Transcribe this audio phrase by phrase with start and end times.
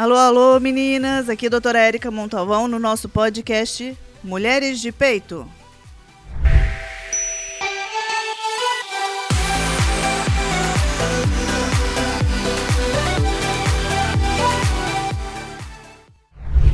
[0.00, 1.28] Alô, alô, meninas.
[1.28, 5.46] Aqui é doutora Érica Montalvão no nosso podcast Mulheres de Peito.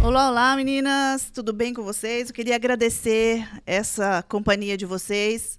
[0.00, 1.28] Olá, olá, meninas.
[1.28, 2.28] Tudo bem com vocês?
[2.28, 5.58] Eu queria agradecer essa companhia de vocês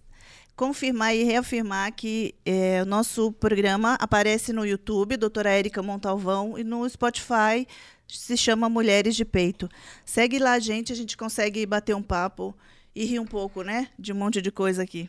[0.58, 6.64] confirmar e reafirmar que é, o nosso programa aparece no YouTube, doutora Érica Montalvão, e
[6.64, 7.68] no Spotify
[8.08, 9.70] se chama Mulheres de Peito.
[10.04, 12.56] Segue lá, gente, a gente consegue bater um papo
[12.96, 13.90] e rir um pouco, né?
[14.00, 15.08] De um monte de coisa aqui.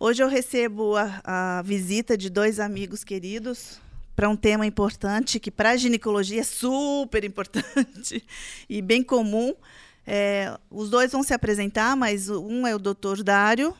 [0.00, 1.20] Hoje eu recebo a,
[1.58, 3.80] a visita de dois amigos queridos
[4.16, 8.24] para um tema importante, que para a ginecologia é super importante
[8.68, 9.54] e bem comum.
[10.04, 13.72] É, os dois vão se apresentar, mas um é o doutor Dário,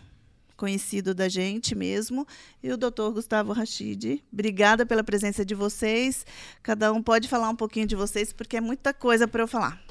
[0.62, 2.24] conhecido da gente mesmo,
[2.62, 4.22] e o doutor Gustavo Rachid.
[4.32, 6.24] Obrigada pela presença de vocês.
[6.62, 9.82] Cada um pode falar um pouquinho de vocês, porque é muita coisa para eu falar.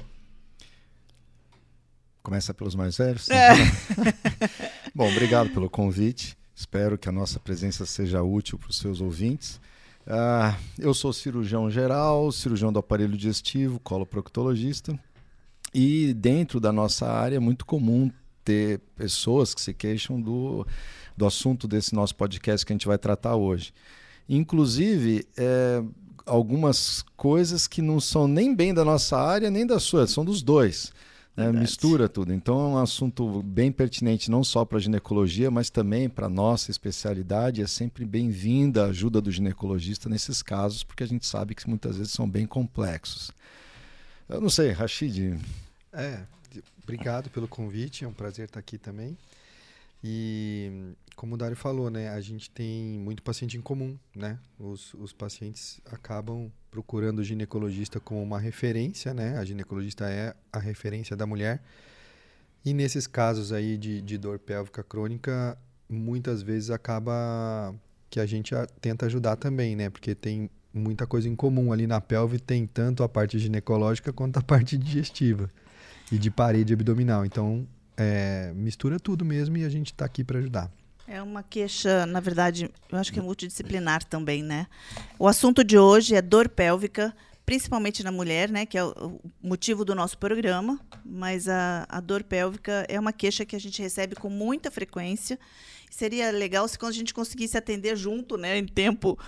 [2.22, 3.28] Começa pelos mais velhos?
[3.28, 3.50] É.
[4.96, 6.38] Bom, obrigado pelo convite.
[6.56, 9.60] Espero que a nossa presença seja útil para os seus ouvintes.
[10.06, 14.98] Uh, eu sou cirurgião geral, cirurgião do aparelho digestivo, coloproctologista.
[15.74, 18.10] E dentro da nossa área é muito comum
[18.44, 20.66] ter pessoas que se queixam do,
[21.16, 23.72] do assunto desse nosso podcast que a gente vai tratar hoje.
[24.28, 25.82] Inclusive, é,
[26.24, 30.42] algumas coisas que não são nem bem da nossa área, nem da sua, são dos
[30.42, 30.92] dois.
[31.36, 31.50] Né?
[31.50, 32.32] Mistura tudo.
[32.32, 36.30] Então é um assunto bem pertinente, não só para a ginecologia, mas também para a
[36.30, 37.62] nossa especialidade.
[37.62, 41.96] É sempre bem-vinda a ajuda do ginecologista nesses casos, porque a gente sabe que muitas
[41.96, 43.30] vezes são bem complexos.
[44.28, 45.38] Eu não sei, Rashid.
[45.92, 46.20] É,
[46.82, 49.16] obrigado pelo convite, é um prazer estar aqui também.
[50.04, 54.38] E como o Dário falou, né, a gente tem muito paciente em comum, né?
[54.58, 59.38] Os, os pacientes acabam procurando o ginecologista como uma referência, né?
[59.38, 61.62] A ginecologista é a referência da mulher.
[62.64, 65.56] E nesses casos aí de, de dor pélvica crônica,
[65.88, 67.74] muitas vezes acaba
[68.10, 69.88] que a gente a, tenta ajudar também, né?
[69.88, 74.38] Porque tem muita coisa em comum ali na pelve, tem tanto a parte ginecológica quanto
[74.38, 75.48] a parte digestiva
[76.12, 77.24] e de parede abdominal.
[77.24, 80.70] Então, é, mistura tudo mesmo e a gente está aqui para ajudar.
[81.08, 84.66] É uma queixa, na verdade, eu acho que é multidisciplinar também, né?
[85.18, 87.14] O assunto de hoje é dor pélvica,
[87.44, 88.66] principalmente na mulher, né?
[88.66, 90.78] Que é o motivo do nosso programa.
[91.04, 95.38] Mas a, a dor pélvica é uma queixa que a gente recebe com muita frequência.
[95.90, 99.18] Seria legal se quando a gente conseguisse atender junto, né, em tempo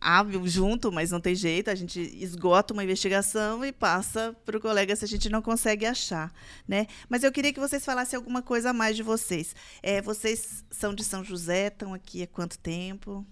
[0.00, 4.60] hábil junto, mas não tem jeito, a gente esgota uma investigação e passa para o
[4.60, 6.32] colega se a gente não consegue achar,
[6.66, 6.86] né?
[7.08, 9.54] Mas eu queria que vocês falassem alguma coisa a mais de vocês.
[9.82, 13.26] É, vocês são de São José, estão aqui há quanto tempo?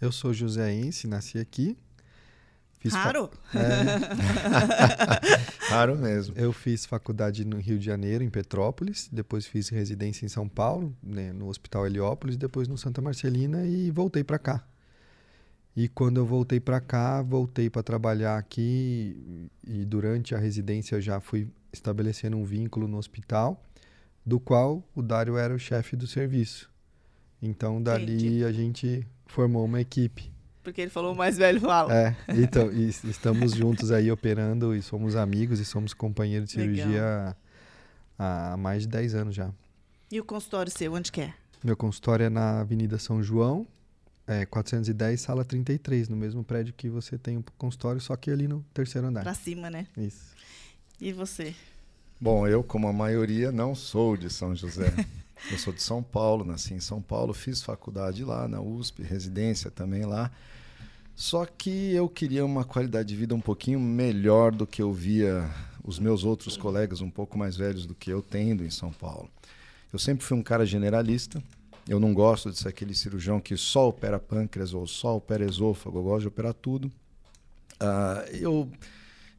[0.00, 1.76] Eu sou joséense, nasci aqui.
[2.78, 3.30] Fiz Raro?
[3.50, 3.58] Fa...
[3.58, 3.98] É.
[5.68, 6.34] Raro mesmo.
[6.38, 9.08] Eu fiz faculdade no Rio de Janeiro, em Petrópolis.
[9.10, 12.36] Depois fiz residência em São Paulo, né, no Hospital Heliópolis.
[12.36, 14.64] Depois no Santa Marcelina e voltei para cá.
[15.78, 21.20] E quando eu voltei para cá, voltei para trabalhar aqui e durante a residência já
[21.20, 23.62] fui estabelecendo um vínculo no hospital,
[24.26, 26.68] do qual o Dário era o chefe do serviço.
[27.40, 28.44] Então dali Entendi.
[28.44, 30.32] a gente formou uma equipe.
[30.64, 31.94] Porque ele falou o mais velho fala.
[31.94, 37.36] É, então, estamos juntos aí operando e somos amigos e somos companheiros de cirurgia
[38.18, 39.52] há, há mais de 10 anos já.
[40.10, 41.34] E o consultório seu, onde que é?
[41.62, 43.64] Meu consultório é na Avenida São João,
[44.28, 48.46] é, 410, sala 33, no mesmo prédio que você tem um consultório, só que ali
[48.46, 49.22] no terceiro andar.
[49.22, 49.86] Pra cima, né?
[49.96, 50.36] Isso.
[51.00, 51.54] E você?
[52.20, 54.92] Bom, eu, como a maioria, não sou de São José.
[55.50, 59.70] eu sou de São Paulo, nasci em São Paulo, fiz faculdade lá na USP, residência
[59.70, 60.30] também lá.
[61.16, 65.48] Só que eu queria uma qualidade de vida um pouquinho melhor do que eu via
[65.82, 69.30] os meus outros colegas um pouco mais velhos do que eu tendo em São Paulo.
[69.90, 71.42] Eu sempre fui um cara generalista,
[71.88, 75.98] eu não gosto de ser aquele cirurgião que só opera pâncreas ou só opera esôfago.
[75.98, 76.92] Eu gosto de operar tudo.
[77.80, 78.70] Uh, eu,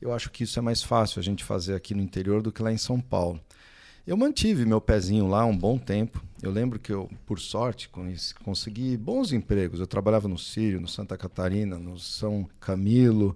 [0.01, 2.63] eu acho que isso é mais fácil a gente fazer aqui no interior do que
[2.63, 3.39] lá em São Paulo.
[4.07, 6.23] Eu mantive meu pezinho lá um bom tempo.
[6.41, 7.87] Eu lembro que eu, por sorte,
[8.43, 9.79] consegui bons empregos.
[9.79, 13.35] Eu trabalhava no Sírio, no Santa Catarina, no São Camilo.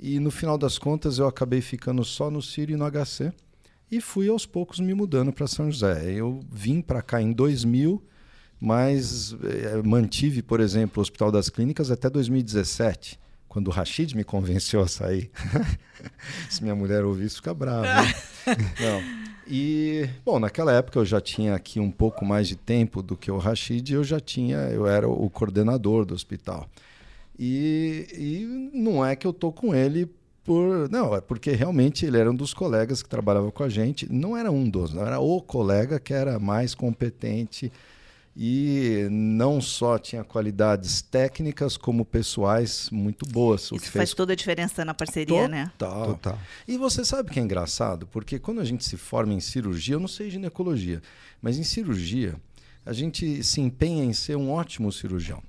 [0.00, 3.30] E no final das contas eu acabei ficando só no Sírio e no HC.
[3.90, 6.10] E fui aos poucos me mudando para São José.
[6.10, 8.02] Eu vim para cá em 2000
[8.60, 13.18] mas é, mantive, por exemplo, o Hospital das Clínicas até 2017,
[13.48, 15.30] quando o Rashid me convenceu a sair.
[16.50, 17.86] Se minha mulher ouvir isso, fica brava.
[18.80, 19.28] Não.
[19.46, 23.30] E, bom, naquela época eu já tinha aqui um pouco mais de tempo do que
[23.30, 26.68] o Rashid, eu já tinha, eu era o coordenador do hospital.
[27.38, 30.10] E, e não é que eu tô com ele
[30.44, 30.90] por.
[30.90, 34.12] Não, é porque realmente ele era um dos colegas que trabalhava com a gente.
[34.12, 37.72] Não era um dos, não era o colega que era mais competente
[38.40, 43.62] e não só tinha qualidades técnicas como pessoais muito boas.
[43.62, 44.14] Isso faz fez...
[44.14, 45.72] toda a diferença na parceria, né?
[45.76, 46.00] Total.
[46.00, 46.06] né?
[46.06, 46.38] Total.
[46.68, 48.06] E você sabe que é engraçado?
[48.06, 51.02] Porque quando a gente se forma em cirurgia, eu não sei ginecologia,
[51.42, 52.36] mas em cirurgia,
[52.86, 55.42] a gente se empenha em ser um ótimo cirurgião.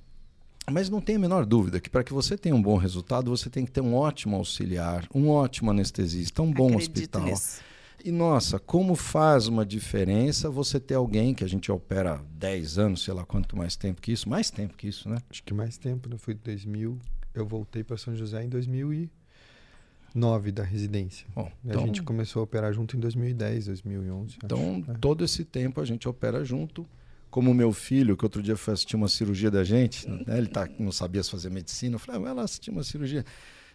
[0.72, 3.52] Mas não tem a menor dúvida que para que você tenha um bom resultado, você
[3.52, 7.22] tem que ter um ótimo auxiliar, um ótimo anestesista, um bom Acredito hospital.
[7.22, 7.69] Nisso.
[8.04, 13.04] E nossa, como faz uma diferença você ter alguém que a gente opera 10 anos,
[13.04, 15.18] sei lá quanto mais tempo que isso, mais tempo que isso, né?
[15.30, 16.18] Acho que mais tempo, né?
[16.18, 16.98] Foi 2000,
[17.34, 21.28] eu voltei para São José em 2009 da residência.
[21.36, 24.38] Bom, então, a gente começou a operar junto em 2010, 2011.
[24.44, 25.00] Então, acho.
[25.00, 26.88] todo esse tempo a gente opera junto.
[27.30, 30.36] Como o meu filho, que outro dia foi assistir uma cirurgia da gente, né?
[30.36, 33.24] ele tá, não sabia fazer medicina, eu falei, ah, vai lá assistir uma cirurgia.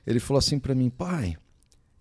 [0.04, 1.36] Ele falou assim para mim, pai,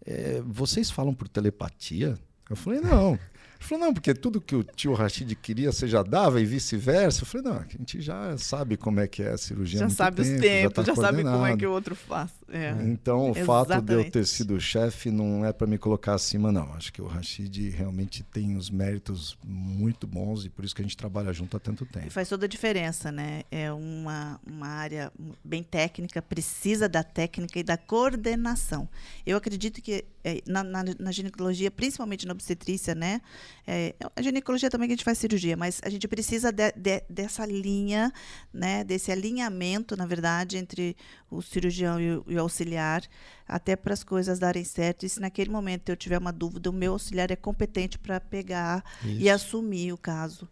[0.05, 2.17] é, vocês falam por telepatia?
[2.49, 3.17] Eu falei, não.
[3.63, 7.21] Ele falou, não, porque tudo que o tio Rashid queria você já dava e vice-versa.
[7.21, 9.79] Eu falei, não, a gente já sabe como é que é a cirurgia.
[9.79, 12.29] Já sabe tempo, os tempos, já, tá já sabe como é que o outro faz.
[12.51, 12.71] É.
[12.83, 13.45] Então, o Exatamente.
[13.45, 16.73] fato de eu ter sido chefe não é para me colocar acima, não.
[16.73, 20.85] Acho que o Rashid realmente tem os méritos muito bons e por isso que a
[20.85, 22.07] gente trabalha junto há tanto tempo.
[22.07, 23.43] E faz toda a diferença, né?
[23.49, 25.11] É uma, uma área
[25.43, 28.89] bem técnica, precisa da técnica e da coordenação.
[29.25, 33.21] Eu acredito que é, na, na, na, ginecologia, principalmente na obstetrícia, né?
[33.65, 37.03] É, a ginecologia também que a gente faz cirurgia, mas a gente precisa de, de,
[37.09, 38.11] dessa linha,
[38.53, 38.83] né?
[38.83, 40.95] Desse alinhamento, na verdade, entre
[41.29, 43.03] o cirurgião e o, e o auxiliar,
[43.47, 45.05] até para as coisas darem certo.
[45.05, 48.83] E se naquele momento eu tiver uma dúvida, o meu auxiliar é competente para pegar
[49.03, 49.21] isso.
[49.21, 50.47] e assumir o caso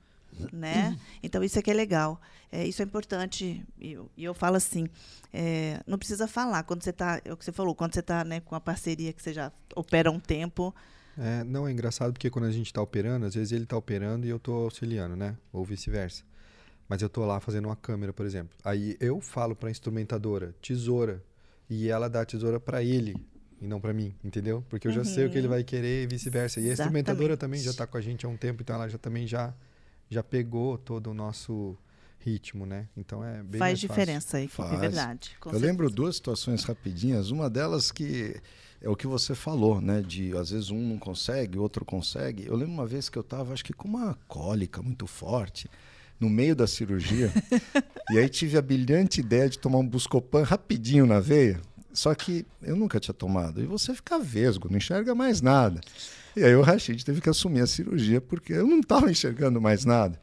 [0.52, 0.98] né?
[1.22, 2.20] Então isso é que é legal.
[2.52, 3.64] É, isso é importante.
[3.80, 4.88] E eu, eu, falo assim,
[5.34, 8.24] é, não precisa falar quando você está, é o que você falou, quando você está
[8.24, 10.74] né, com a parceria que você já opera há um tempo.
[11.18, 14.26] É, não, é engraçado porque quando a gente está operando, às vezes ele está operando
[14.26, 15.38] e eu estou auxiliando, né?
[15.52, 16.24] Ou vice-versa.
[16.88, 18.58] Mas eu estou lá fazendo uma câmera, por exemplo.
[18.64, 21.24] Aí eu falo para a instrumentadora, tesoura,
[21.70, 23.16] e ela dá a tesoura para ele
[23.62, 24.66] e não para mim, entendeu?
[24.70, 25.54] Porque eu já sei o que ele uhum.
[25.54, 26.60] vai querer e vice-versa.
[26.60, 28.98] E a instrumentadora também já está com a gente há um tempo, então ela já
[28.98, 29.54] também já
[30.10, 31.78] já pegou todo o nosso
[32.20, 32.90] ritmo, né?
[32.98, 35.32] Então é bem Faz diferença aí, é verdade.
[35.38, 35.66] Eu certeza.
[35.66, 37.32] lembro duas situações rapidinhas.
[37.32, 38.36] Uma delas que
[38.82, 40.02] é o que você falou, né?
[40.02, 42.48] De às vezes um não consegue, outro consegue.
[42.48, 45.70] Eu lembro uma vez que eu estava, acho que com uma cólica muito forte,
[46.20, 47.32] no meio da cirurgia,
[48.12, 51.62] e aí tive a brilhante ideia de tomar um Buscopan rapidinho na veia.
[51.94, 53.62] Só que eu nunca tinha tomado.
[53.62, 55.82] E você fica vesgo, não enxerga mais nada.
[56.36, 59.84] E aí o Rashid teve que assumir a cirurgia porque eu não estava enxergando mais
[59.84, 60.20] nada.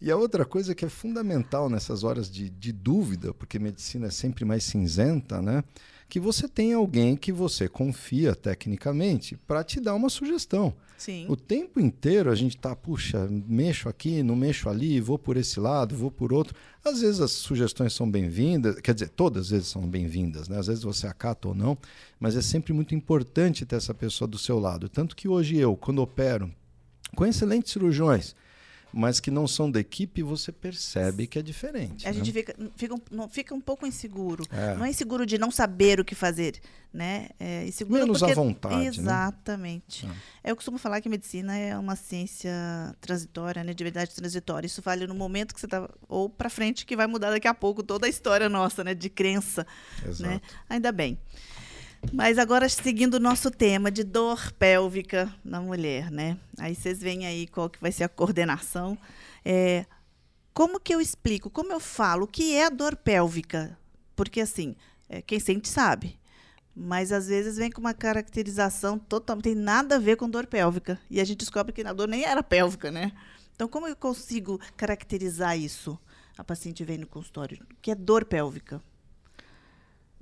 [0.00, 4.10] E a outra coisa que é fundamental nessas horas de, de dúvida, porque medicina é
[4.10, 5.62] sempre mais cinzenta, né?
[6.10, 10.74] Que você tem alguém que você confia tecnicamente para te dar uma sugestão.
[10.98, 11.24] Sim.
[11.28, 15.60] O tempo inteiro a gente tá, puxa, mexo aqui, não mexo ali, vou por esse
[15.60, 16.54] lado, vou por outro.
[16.84, 20.58] Às vezes as sugestões são bem-vindas, quer dizer, todas as vezes são bem-vindas, né?
[20.58, 21.78] Às vezes você acata ou não,
[22.18, 24.88] mas é sempre muito importante ter essa pessoa do seu lado.
[24.88, 26.50] Tanto que hoje eu, quando opero
[27.14, 28.34] com excelentes cirurgiões,
[28.92, 32.06] mas que não são da equipe, você percebe que é diferente.
[32.06, 32.18] A né?
[32.18, 34.44] gente fica, fica, um, fica um pouco inseguro.
[34.50, 34.74] É.
[34.74, 36.60] Não é inseguro de não saber o que fazer,
[36.92, 37.28] né?
[37.38, 38.32] É inseguro Menos porque...
[38.32, 38.76] à vontade.
[38.76, 38.86] Né?
[38.86, 40.06] Exatamente.
[40.06, 40.14] Né?
[40.44, 42.52] Eu costumo falar que medicina é uma ciência
[43.00, 43.72] transitória, né?
[43.72, 44.66] De verdade transitória.
[44.66, 47.54] Isso vale no momento que você está ou para frente que vai mudar daqui a
[47.54, 48.94] pouco toda a história nossa, né?
[48.94, 49.66] De crença,
[50.02, 50.08] né?
[50.08, 50.30] Exato.
[50.30, 50.40] né?
[50.68, 51.18] Ainda bem.
[52.12, 56.38] Mas agora, seguindo o nosso tema de dor pélvica na mulher, né?
[56.58, 58.96] Aí vocês veem aí qual que vai ser a coordenação.
[59.44, 59.84] É,
[60.54, 63.78] como que eu explico, como eu falo, o que é a dor pélvica?
[64.16, 64.74] Porque, assim,
[65.08, 66.18] é, quem sente sabe.
[66.74, 69.44] Mas, às vezes, vem com uma caracterização totalmente...
[69.44, 70.98] Tem nada a ver com dor pélvica.
[71.10, 73.12] E a gente descobre que a dor nem era pélvica, né?
[73.54, 75.98] Então, como eu consigo caracterizar isso?
[76.38, 77.66] A paciente vem no consultório.
[77.82, 78.82] Que é dor pélvica?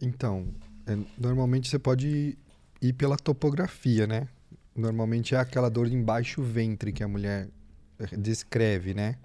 [0.01, 0.49] Então,
[1.17, 2.37] normalmente você pode
[2.81, 4.29] ir pela topografia, né?
[4.75, 7.49] Normalmente é aquela dor em baixo ventre que a mulher
[7.99, 9.17] eh, descreve, né?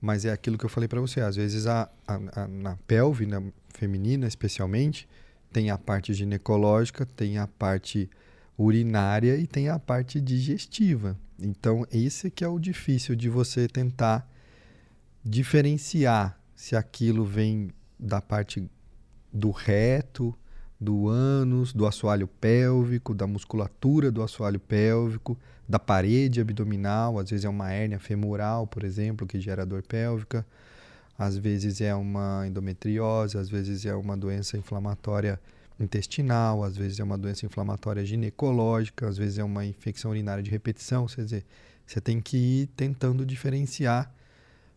[0.00, 1.20] Mas é aquilo que eu falei para você.
[1.20, 5.08] Às vezes a, a, a, na pelve, na feminina especialmente,
[5.52, 8.08] tem a parte ginecológica, tem a parte
[8.58, 11.16] urinária e tem a parte digestiva.
[11.38, 14.30] Então, esse que é o difícil de você tentar
[15.24, 18.70] diferenciar se aquilo vem da parte
[19.32, 20.34] do reto,
[20.80, 25.36] do ânus, do assoalho pélvico, da musculatura do assoalho pélvico,
[25.68, 30.46] da parede abdominal, às vezes é uma hérnia femoral, por exemplo, que gera dor pélvica,
[31.18, 35.40] às vezes é uma endometriose, às vezes é uma doença inflamatória
[35.80, 40.50] intestinal, às vezes é uma doença inflamatória ginecológica, às vezes é uma infecção urinária de
[40.50, 41.06] repetição.
[41.06, 41.44] Quer dizer,
[41.86, 44.12] você tem que ir tentando diferenciar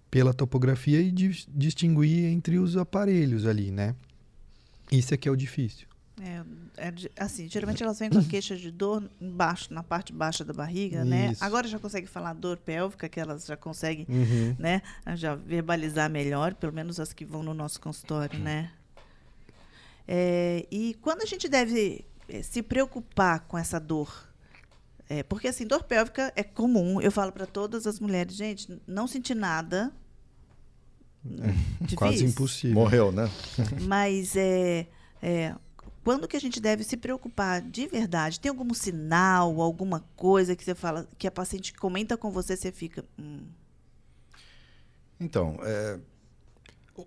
[0.10, 3.96] pela topografia e di distinguir entre os aparelhos ali, né?
[4.92, 5.89] Isso é que é o difícil.
[6.22, 6.44] É,
[6.88, 11.06] é, assim, geralmente elas vêm com queixa de dor embaixo, na parte baixa da barriga,
[11.06, 11.32] né?
[11.32, 11.44] Isso.
[11.44, 14.56] Agora já consegue falar dor pélvica, que elas já conseguem, Uhum.
[14.60, 14.82] né?
[15.16, 18.72] Já verbalizar melhor, pelo menos as que vão no nosso consultório, né?
[20.08, 24.28] É, e quando a gente deve eh, se preocupar com essa dor?
[25.08, 27.00] É, porque assim, dor pélvica é comum.
[27.00, 29.92] Eu falo para todas as mulheres, gente, não sentir nada.
[31.96, 32.28] Quase difícil.
[32.30, 32.76] impossível.
[32.76, 33.30] Morreu, né?
[33.82, 34.88] Mas é,
[35.22, 35.54] é,
[36.10, 38.40] quando que a gente deve se preocupar de verdade?
[38.40, 42.72] Tem algum sinal, alguma coisa que você fala, que a paciente comenta com você, você
[42.72, 43.06] fica.
[43.20, 43.42] "Hum,
[45.20, 46.00] Então, é,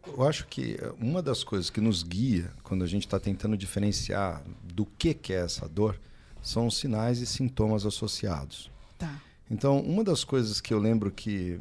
[0.06, 4.42] eu acho que uma das coisas que nos guia quando a gente está tentando diferenciar
[4.62, 5.98] do que, que é essa dor
[6.40, 8.70] são os sinais e sintomas associados.
[8.98, 9.20] tá.
[9.50, 11.58] Então, uma das coisas que eu lembro que.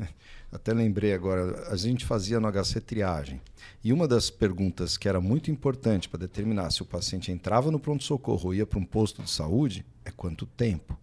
[0.54, 3.40] Até lembrei agora, a gente fazia no HC triagem.
[3.82, 7.80] E uma das perguntas que era muito importante para determinar se o paciente entrava no
[7.80, 10.96] pronto-socorro ou ia para um posto de saúde é quanto tempo.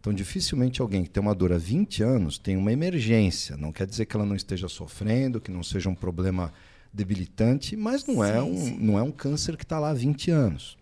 [0.00, 3.54] Então, dificilmente alguém que tem uma dor há 20 anos tem uma emergência.
[3.54, 6.50] Não quer dizer que ela não esteja sofrendo, que não seja um problema
[6.90, 8.78] debilitante, mas não, é, Sim, um, sim.
[8.80, 10.78] não é um câncer que está lá há 20 anos.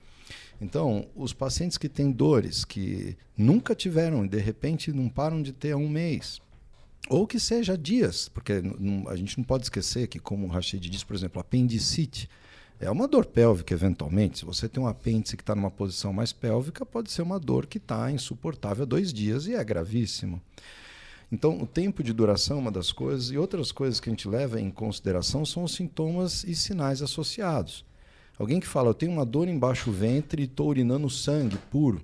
[0.60, 5.52] Então, os pacientes que têm dores que nunca tiveram e de repente não param de
[5.52, 6.40] ter há um mês,
[7.08, 8.62] ou que seja dias, porque
[9.08, 12.28] a gente não pode esquecer que, como o Rachid disse, por exemplo, apendicite
[12.80, 14.38] é uma dor pélvica, eventualmente.
[14.38, 17.66] Se você tem um apêndice que está numa posição mais pélvica, pode ser uma dor
[17.66, 20.40] que está insuportável há dois dias e é gravíssimo.
[21.30, 24.28] Então, o tempo de duração é uma das coisas, e outras coisas que a gente
[24.28, 27.84] leva em consideração são os sintomas e sinais associados.
[28.38, 32.02] Alguém que fala, eu tenho uma dor embaixo do ventre e estou urinando sangue puro,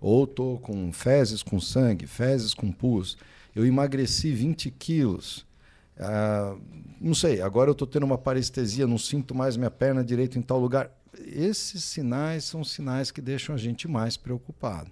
[0.00, 3.16] ou estou com fezes com sangue, fezes com pus,
[3.54, 5.46] eu emagreci 20 quilos,
[5.98, 6.56] ah,
[7.00, 10.42] não sei, agora eu estou tendo uma parestesia, não sinto mais minha perna direita em
[10.42, 10.90] tal lugar.
[11.18, 14.90] Esses sinais são sinais que deixam a gente mais preocupado.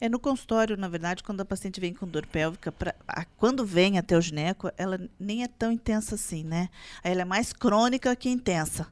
[0.00, 3.64] É no consultório, na verdade, quando a paciente vem com dor pélvica, pra, a- quando
[3.64, 6.68] vem até o gineco, ela nem é tão intensa assim, né?
[7.02, 8.86] Ela é mais crônica que intensa,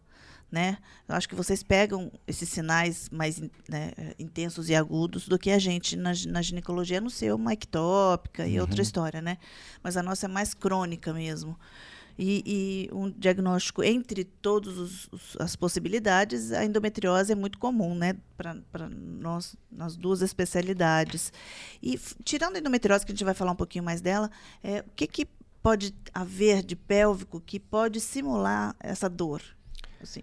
[0.52, 0.76] né?
[1.08, 5.58] Eu acho que vocês pegam esses sinais mais né, intensos e agudos do que a
[5.58, 9.38] gente na, na ginecologia, no seu uma ectópica e outra história, né?
[9.82, 11.58] Mas a nossa é mais crônica mesmo.
[12.18, 12.42] E,
[12.90, 15.08] e um diagnóstico entre todas
[15.40, 21.32] as possibilidades, a endometriose é muito comum, né, para nós, nas duas especialidades.
[21.82, 24.30] E tirando a endometriose, que a gente vai falar um pouquinho mais dela,
[24.62, 25.26] é, o que, que
[25.62, 29.42] pode haver de pélvico que pode simular essa dor?
[30.02, 30.22] Assim,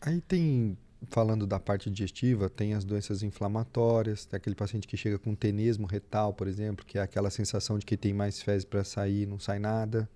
[0.00, 0.76] Aí tem,
[1.08, 5.86] falando da parte digestiva, tem as doenças inflamatórias, tem aquele paciente que chega com tenesmo
[5.86, 9.38] retal, por exemplo, que é aquela sensação de que tem mais fezes para sair não
[9.38, 10.08] sai nada.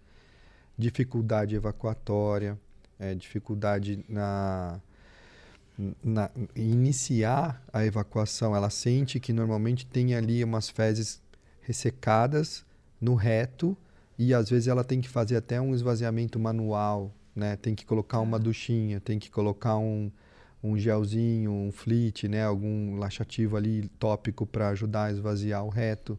[0.77, 2.59] Dificuldade evacuatória,
[2.99, 4.81] é, dificuldade na,
[6.03, 8.55] na iniciar a evacuação.
[8.55, 11.21] Ela sente que normalmente tem ali umas fezes
[11.63, 12.65] ressecadas
[13.01, 13.77] no reto
[14.19, 17.57] e às vezes ela tem que fazer até um esvaziamento manual, né?
[17.57, 20.11] Tem que colocar uma duchinha, tem que colocar um,
[20.63, 22.45] um gelzinho, um flit, né?
[22.45, 26.19] Algum laxativo ali tópico para ajudar a esvaziar o reto.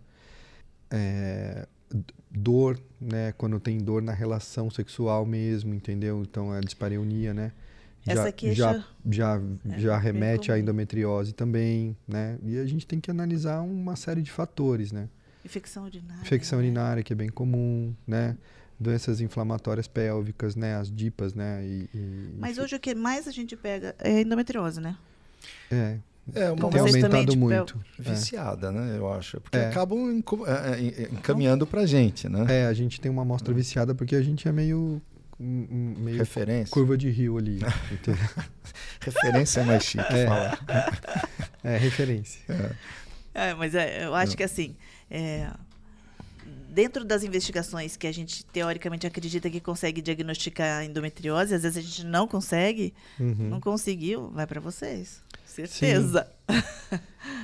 [0.89, 1.67] É,
[2.29, 3.33] dor, né?
[3.37, 6.21] Quando tem dor na relação sexual mesmo, entendeu?
[6.21, 7.51] Então é a dispareunia, né?
[8.05, 12.39] Essa já, queixa já, já, é já remete à endometriose também, né?
[12.43, 15.07] E a gente tem que analisar uma série de fatores, né?
[15.45, 16.21] infecção urinária.
[16.21, 16.65] Infecção né?
[16.65, 18.37] urinária, que é bem comum, né?
[18.81, 20.75] Doenças inflamatórias pélvicas, né?
[20.75, 21.63] As DIPAs, né?
[21.63, 24.95] E, e- Mas hoje o que mais a gente pega é a endometriose, né?
[25.71, 25.97] É,
[26.33, 27.79] É uma tem coisa também, aumentado tipo, muito.
[27.99, 28.97] viciada, né?
[28.97, 29.39] Eu acho.
[29.41, 29.67] Porque É.
[29.69, 32.45] acabam é, é, é, encaminhando para a gente, né?
[32.49, 35.01] É, a gente tem uma amostra viciada porque a gente é meio,
[35.39, 36.71] meio Referência.
[36.71, 37.59] curva de rio ali.
[39.01, 40.25] Referência é mais chique É.
[40.27, 40.59] falar.
[41.63, 42.41] É, referência.
[43.35, 44.75] É, mas é, eu acho que assim,
[45.11, 45.47] é,
[46.71, 51.77] dentro das investigações que a gente teoricamente acredita que consegue diagnosticar a endometriose, às vezes
[51.77, 53.49] a gente não consegue, Uhum.
[53.49, 55.21] não conseguiu, vai para vocês.
[55.45, 56.31] Certeza.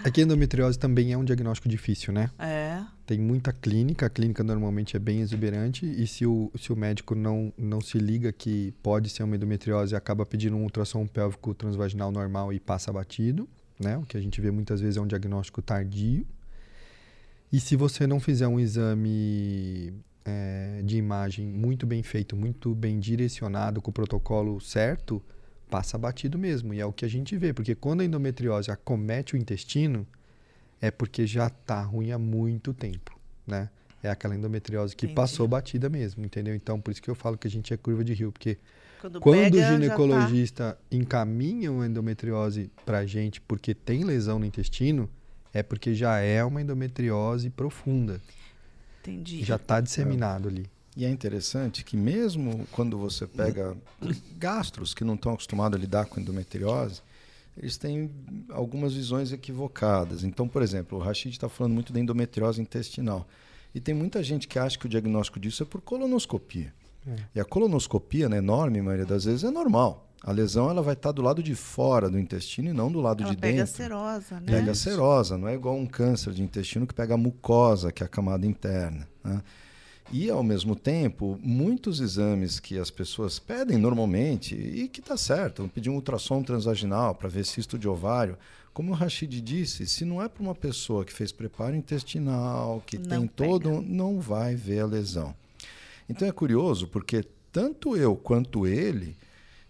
[0.04, 2.32] Aqui a endometriose também é um diagnóstico difícil, né?
[2.40, 2.82] É.
[3.06, 7.14] Tem muita clínica, a clínica normalmente é bem exuberante e se o, se o médico
[7.16, 12.12] não, não se liga que pode ser uma endometriose, acaba pedindo um ultrassom pélvico transvaginal
[12.12, 13.48] normal e passa batido,
[13.80, 13.98] né?
[13.98, 16.26] O que a gente vê muitas vezes é um diagnóstico tardio.
[17.52, 19.94] E se você não fizer um exame
[20.26, 25.24] é, de imagem muito bem feito, muito bem direcionado, com o protocolo certo,
[25.70, 26.74] passa batido mesmo.
[26.74, 30.06] E é o que a gente vê, porque quando a endometriose acomete o intestino,
[30.82, 33.70] é porque já está ruim há muito tempo, né?
[34.04, 35.16] É aquela endometriose que Entendi.
[35.16, 36.54] passou batida mesmo, entendeu?
[36.54, 38.58] Então, por isso que eu falo que a gente é curva de rio, porque
[39.02, 39.72] Quando, quando pega, o tá.
[39.74, 45.10] ginecologista encaminha uma endometriose pra gente porque tem lesão no intestino,
[45.54, 48.22] é porque já é uma endometriose profunda,
[49.02, 49.44] Entendi.
[49.44, 50.70] já está disseminado ali.
[50.96, 53.78] E é interessante que mesmo quando você pega
[54.38, 57.02] gastros que não estão acostumados a lidar com endometriose,
[57.56, 58.10] eles têm
[58.50, 60.24] algumas visões equivocadas.
[60.24, 63.28] Então, por exemplo, o Rashid está falando muito da endometriose intestinal.
[63.74, 66.74] E tem muita gente que acha que o diagnóstico disso é por colonoscopia.
[67.08, 67.16] É.
[67.36, 70.07] E a colonoscopia, na enorme maioria das vezes, é normal.
[70.24, 73.24] A lesão ela vai estar do lado de fora do intestino e não do lado
[73.24, 73.76] Ela de pega dentro.
[73.76, 74.46] serosa, né?
[74.46, 78.04] Pega a serosa, não é igual um câncer de intestino que pega a mucosa, que
[78.04, 79.08] é a camada interna.
[79.24, 79.42] né?
[80.12, 85.62] E, ao mesmo tempo, muitos exames que as pessoas pedem normalmente, e que está certo,
[85.62, 88.38] vão pedir um ultrassom transvaginal para ver cisto de ovário.
[88.74, 92.98] Como o Rashid disse, se não é para uma pessoa que fez preparo intestinal, que
[92.98, 93.50] Não tem pega.
[93.50, 95.36] todo, não vai ver a lesão.
[96.10, 99.16] Então é curioso, porque tanto eu quanto ele,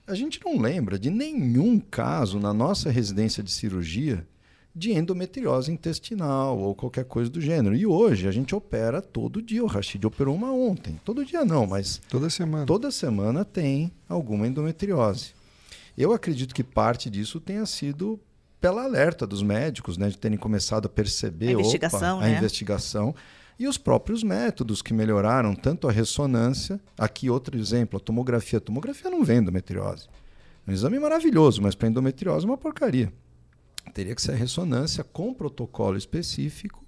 [0.07, 4.25] a gente não lembra de nenhum caso na nossa residência de cirurgia
[4.73, 7.75] de endometriose intestinal ou qualquer coisa do gênero.
[7.75, 9.63] E hoje a gente opera todo dia.
[9.63, 10.99] O Rashid operou uma ontem.
[11.03, 12.65] Todo dia não, mas Toda semana.
[12.65, 15.31] toda semana tem alguma endometriose.
[15.97, 18.19] Eu acredito que parte disso tenha sido
[18.61, 22.37] pela alerta dos médicos, né, de terem começado a perceber A investigação, opa, a né?
[22.37, 23.15] investigação
[23.59, 26.79] e os próprios métodos que melhoraram tanto a ressonância.
[26.97, 28.57] Aqui outro exemplo, a tomografia.
[28.57, 30.07] A tomografia não vem endometriose.
[30.65, 33.11] É um exame maravilhoso, mas para endometriose é uma porcaria.
[33.93, 36.86] Teria que ser a ressonância com protocolo específico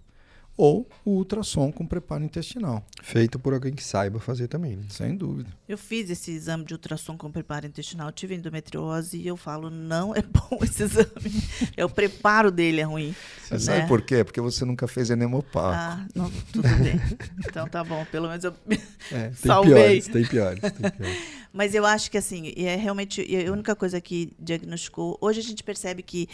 [0.59, 4.83] ou o ultrassom com preparo intestinal, Feito por alguém que saiba fazer também, né?
[4.89, 5.49] sem dúvida.
[5.69, 10.13] Eu fiz esse exame de ultrassom com preparo intestinal, tive endometriose e eu falo, não
[10.13, 11.07] é bom esse exame.
[11.77, 13.15] É o preparo dele é ruim.
[13.41, 13.59] Você né?
[13.59, 14.21] sabe por quê?
[14.21, 15.69] Porque você nunca fez enemopaco.
[15.69, 16.99] Ah, não, tudo bem.
[17.47, 18.53] Então tá bom, pelo menos eu
[19.13, 19.73] É, tem Salvei.
[19.73, 21.39] piores, tem piores, tem piores.
[21.51, 25.17] Mas eu acho que assim, e é realmente e a única coisa que diagnosticou.
[25.19, 26.29] Hoje a gente percebe que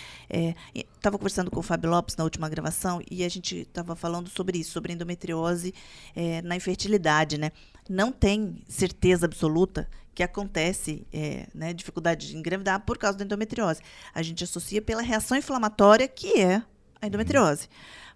[0.95, 4.59] estava conversando com o Fábio Lopes na última gravação e a gente estava falando sobre
[4.59, 5.73] isso, sobre endometriose
[6.15, 7.51] é, na infertilidade, né?
[7.89, 13.81] Não tem certeza absoluta que acontece é, né, dificuldade de engravidar por causa da endometriose.
[14.13, 16.63] A gente associa pela reação inflamatória que é
[17.01, 17.69] a endometriose.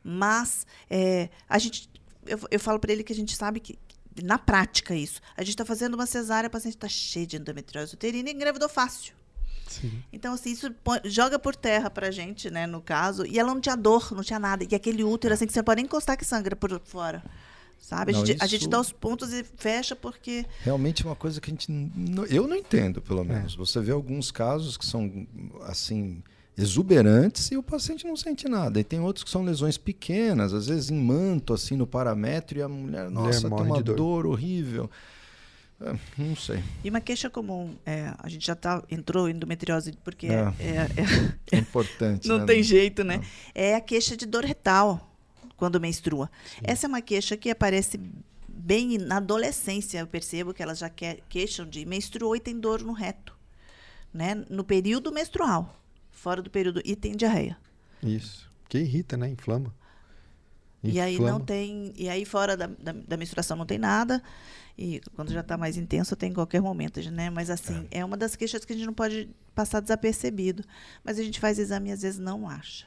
[0.03, 1.89] Mas é, a gente,
[2.25, 3.77] eu, eu falo para ele que a gente sabe que
[4.23, 5.21] na prática isso.
[5.36, 8.69] A gente está fazendo uma cesárea, a paciente está cheia de endometriose uterina e engravidou
[8.69, 9.13] fácil.
[9.67, 10.01] Sim.
[10.12, 10.73] Então, assim, isso
[11.05, 13.25] joga por terra pra gente, né, no caso.
[13.25, 14.65] E ela não tinha dor, não tinha nada.
[14.69, 17.23] E aquele útero, assim, que você não pode nem encostar que sangra por fora.
[17.79, 18.12] Sabe?
[18.12, 20.45] A, Não, gente, a isso- gente dá os pontos e fecha porque.
[20.62, 21.71] Realmente é uma coisa que a gente.
[21.71, 23.01] n- Eu não entendo, É.
[23.08, 23.55] pelo menos.
[23.55, 25.25] Você vê alguns casos que são,
[25.62, 26.21] assim,
[26.61, 28.79] exuberantes e o paciente não sente nada.
[28.79, 32.61] E tem outros que são lesões pequenas, às vezes em manto, assim, no paramétro, e
[32.61, 33.95] a mulher, nossa, tem morre uma dor.
[33.95, 34.25] dor.
[34.27, 34.89] horrível.
[35.81, 36.61] É, não sei.
[36.83, 40.53] E uma queixa comum, é, a gente já tá, entrou em endometriose porque É.
[40.59, 40.87] é-
[41.53, 42.27] é- É importante.
[42.27, 42.45] não né?
[42.45, 43.17] tem jeito, né?
[43.17, 43.23] Não.
[43.55, 45.09] É a queixa de dor retal
[45.55, 46.29] quando menstrua.
[46.61, 47.97] Essa é uma queixa que aparece
[48.47, 49.99] bem na adolescência.
[49.99, 53.33] Eu percebo que elas já que- queixam de menstruou e tem dor no reto,
[54.13, 54.43] né?
[54.49, 55.78] No período menstrual,
[56.19, 57.58] fora do período e tem diarreia.
[58.03, 58.49] Isso.
[58.67, 59.29] Que irrita, né?
[59.29, 59.73] Inflama.
[60.84, 61.45] E aí não Inflama.
[61.45, 64.21] tem, e aí fora da, da, da menstruação não tem nada.
[64.77, 67.29] E quando já está mais intenso, tem em qualquer momento, né?
[67.29, 68.03] Mas assim, é.
[68.05, 70.63] uma das queixas que a gente não pode passar desapercebido.
[71.03, 72.86] Mas a gente faz exame e às vezes não acha.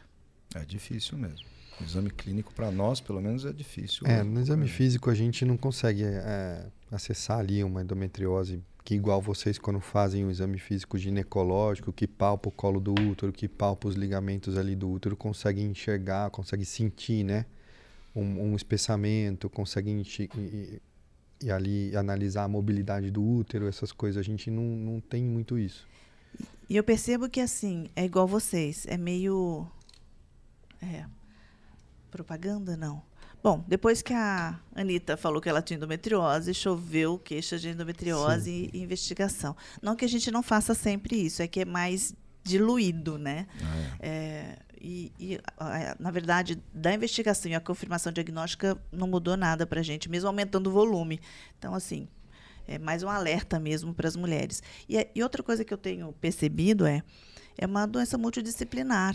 [0.55, 1.47] É difícil mesmo.
[1.81, 4.07] O exame clínico, para nós, pelo menos, é difícil.
[4.07, 9.21] É, no exame físico a gente não consegue é, acessar ali uma endometriose que igual
[9.23, 13.89] vocês quando fazem o exame físico ginecológico, que palpa o colo do útero, que palpa
[13.89, 17.47] os ligamentos ali do útero, consegue enxergar, consegue sentir, né?
[18.15, 19.91] Um, um espessamento, consegue
[20.37, 20.83] e-
[21.43, 24.19] e ali analisar a mobilidade do útero, essas coisas.
[24.21, 25.89] A gente não, não tem muito isso.
[26.69, 28.87] E eu percebo que, assim, é igual vocês.
[28.87, 29.67] É meio.
[30.81, 31.05] É.
[32.11, 33.03] Propaganda, não.
[33.43, 38.79] Bom, depois que a Anitta falou que ela tinha endometriose, choveu queixa de endometriose e,
[38.79, 39.57] e investigação.
[39.83, 43.47] Não que a gente não faça sempre isso, é que é mais diluído, né?
[43.61, 44.09] Ah, é.
[44.09, 45.41] É, e, e,
[45.99, 50.29] na verdade, da investigação e a confirmação diagnóstica não mudou nada para a gente, mesmo
[50.29, 51.21] aumentando o volume.
[51.59, 52.09] Então, assim,
[52.67, 54.63] é mais um alerta mesmo para as mulheres.
[54.89, 57.03] E, é- e outra coisa que eu tenho percebido é,
[57.59, 59.15] é uma doença multidisciplinar.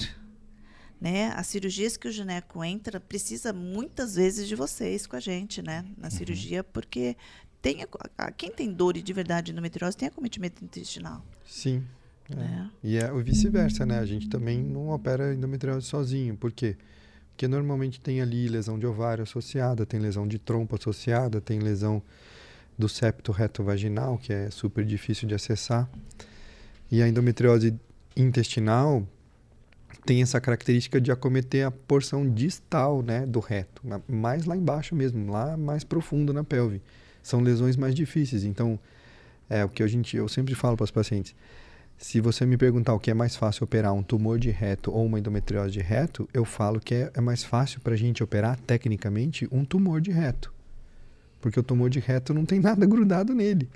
[1.00, 1.32] Né?
[1.36, 5.86] As cirurgias que o gineco entra precisa muitas vezes de vocês com a gente, né?
[5.98, 7.16] Na cirurgia, porque
[7.62, 7.86] tem,
[8.18, 11.24] a- quem tem dor e de verdade endometriose tem acometimento intestinal.
[11.46, 11.84] Sim.
[12.30, 12.36] É.
[12.36, 12.72] né?
[12.84, 14.00] E é o vice-versa, né?
[14.00, 16.36] A gente também não opera endometriose sozinho.
[16.36, 16.76] Por quê?
[17.30, 22.02] Porque normalmente tem ali lesão de ovário associada, tem lesão de trompa associada, tem lesão
[22.78, 25.88] do septo reto vaginal, que é super difícil de acessar.
[26.92, 27.80] E a endometriose
[28.16, 29.08] intestinal
[30.06, 35.32] tem essa característica de acometer a porção distal, né, do reto, mais lá embaixo mesmo,
[35.32, 36.82] lá mais profundo na pelve.
[37.22, 38.44] São lesões mais difíceis.
[38.44, 38.80] Então,
[39.50, 41.36] é o que a gente, eu sempre falo para os pacientes.
[41.98, 45.06] Se você me perguntar o que é mais fácil operar, um tumor de reto ou
[45.06, 48.58] uma endometriose de reto, eu falo que é, é mais fácil para a gente operar,
[48.60, 50.54] tecnicamente, um tumor de reto.
[51.42, 53.68] Porque o tumor de reto não tem nada grudado nele.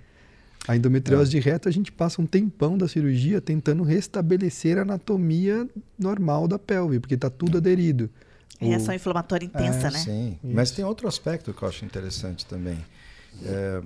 [0.68, 5.68] A endometriose de reto, a gente passa um tempão da cirurgia tentando restabelecer a anatomia
[5.98, 8.10] normal da pelve, porque está tudo aderido.
[8.62, 9.98] O- Reação inflamatória intensa, É, né?
[10.00, 10.54] Sim, Isso.
[10.56, 12.78] mas tem outro aspecto que eu acho interessante também.
[13.44, 13.82] É,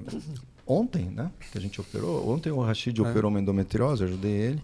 [0.68, 3.02] ontem, né, que a gente operou, ontem o Rashid É.
[3.10, 4.64] operou uma endometriose, eu ajudei ele.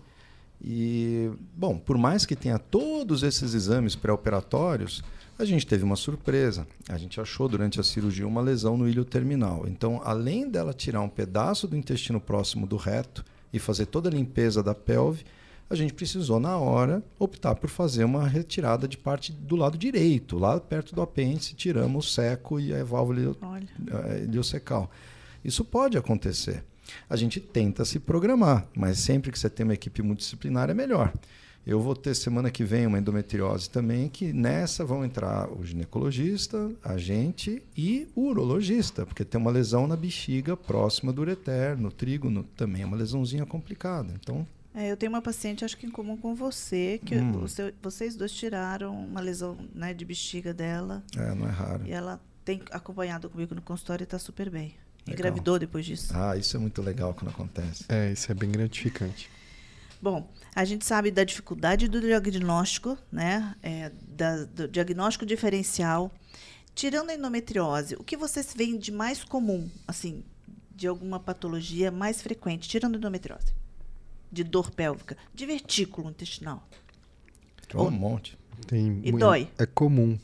[0.63, 5.01] E, bom, por mais que tenha todos esses exames pré-operatórios,
[5.41, 6.67] a gente teve uma surpresa.
[6.87, 9.65] A gente achou durante a cirurgia uma lesão no ilho terminal.
[9.67, 14.11] Então, além dela tirar um pedaço do intestino próximo do reto e fazer toda a
[14.11, 15.25] limpeza da pelve,
[15.69, 20.37] a gente precisou, na hora, optar por fazer uma retirada de parte do lado direito,
[20.37, 24.91] lá perto do apêndice, tiramos o seco e a válvula eh, iliocecal.
[25.43, 26.63] Isso pode acontecer.
[27.09, 31.13] A gente tenta se programar, mas sempre que você tem uma equipe multidisciplinar é melhor.
[31.65, 36.71] Eu vou ter semana que vem uma endometriose também, que nessa vão entrar o ginecologista,
[36.83, 41.91] a gente e o urologista, porque tem uma lesão na bexiga próxima do ureter, no
[41.91, 44.11] trígono, também é uma lesãozinha complicada.
[44.19, 47.45] Então, É, eu tenho uma paciente, acho que em comum com você, que Hum.
[47.45, 51.03] seu- vocês dois tiraram uma lesão né, de bexiga dela.
[51.17, 51.83] é, não é raro.
[51.85, 54.73] E ela tem acompanhado comigo no consultório e está super bem.
[55.05, 55.13] Legal.
[55.13, 56.13] Engravidou depois disso.
[56.15, 57.83] Ah, isso é muito legal quando acontece.
[57.89, 59.29] É, isso é bem gratificante.
[60.01, 63.55] Bom, a gente sabe da dificuldade do diagnóstico, né?
[63.61, 66.11] é, da- do diagnóstico diferencial.
[66.73, 70.23] Tirando a endometriose, o que vocês veem de mais comum, assim,
[70.75, 73.53] de alguma patologia mais frequente, tirando a endometriose?
[74.31, 76.67] De dor pélvica, de vertículo intestinal.
[77.75, 78.37] Um monte.
[78.67, 79.49] Tem E dói?
[79.57, 80.17] É comum.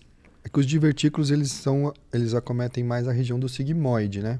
[0.43, 4.39] É que os divertículos eles são eles acometem mais a região do sigmoide, né?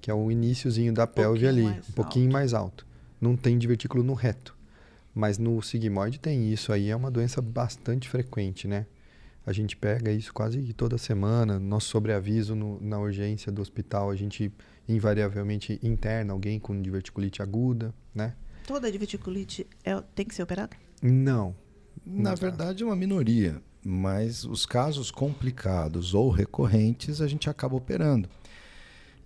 [0.00, 2.32] Que é o iniciozinho da pelve pouquinho ali, um pouquinho alto.
[2.32, 2.86] mais alto.
[3.20, 4.56] Não tem divertículo no reto.
[5.14, 8.86] Mas no sigmoide tem isso aí, é uma doença bastante frequente, né?
[9.44, 14.16] A gente pega isso quase toda semana, nosso sobreaviso no- na urgência do hospital, a
[14.16, 14.52] gente
[14.88, 18.34] invariavelmente interna alguém com diverticulite aguda, né?
[18.66, 20.76] Toda diverticulite é- tem que ser operada?
[21.02, 21.54] Não.
[22.06, 22.36] Na Não.
[22.36, 28.28] verdade, é uma minoria, mas os casos complicados ou recorrentes a gente acaba operando.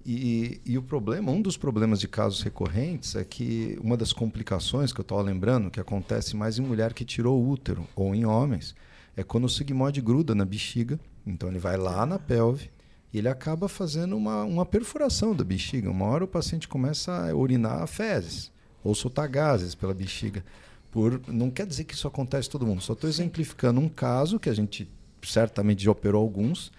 [0.09, 4.92] E, e o problema, um dos problemas de casos recorrentes é que uma das complicações
[4.92, 8.25] que eu estava lembrando, que acontece mais em mulher que tirou o útero ou em
[8.25, 8.73] homens,
[9.16, 12.71] é quando o sigmoide gruda na bexiga, então ele vai lá na pelve
[13.12, 15.90] e ele acaba fazendo uma, uma perfuração da bexiga.
[15.90, 18.53] Uma hora o paciente começa a urinar fezes
[18.85, 20.45] ou soltar gases pela bexiga.
[20.92, 24.49] Por, não quer dizer que isso acontece todo mundo, só estou exemplificando um caso que
[24.49, 24.88] a gente
[25.21, 26.71] certamente já operou alguns,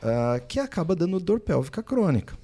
[0.00, 2.40] ah, que acaba dando dor pélvica crônica.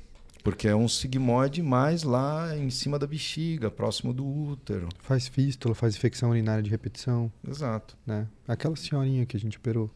[0.51, 4.89] Porque é um sigmoide mais lá em cima da bexiga, próximo do útero.
[5.01, 7.31] Faz fístula, faz infecção urinária de repetição.
[7.47, 7.97] Exato.
[8.07, 8.27] né?
[8.47, 9.91] Aquela senhorinha que a gente operou.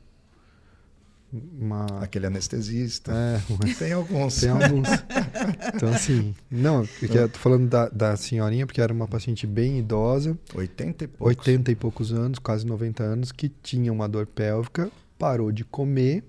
[1.59, 1.87] Uma.
[2.03, 3.11] Aquele anestesista.
[3.13, 4.39] É, uma- Tem alguns.
[4.41, 4.89] tem alguns.
[5.75, 6.35] Então, assim.
[6.51, 11.05] Não, porque eu tô falando da, da senhorinha, porque era uma paciente bem idosa, 80
[11.05, 11.27] e poucos.
[11.39, 16.23] 80 e poucos anos, quase 90 anos, que tinha uma dor pélvica, parou de comer,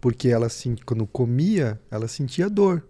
[0.00, 0.48] porque ela,
[0.86, 2.86] quando comia, ela sentia dor.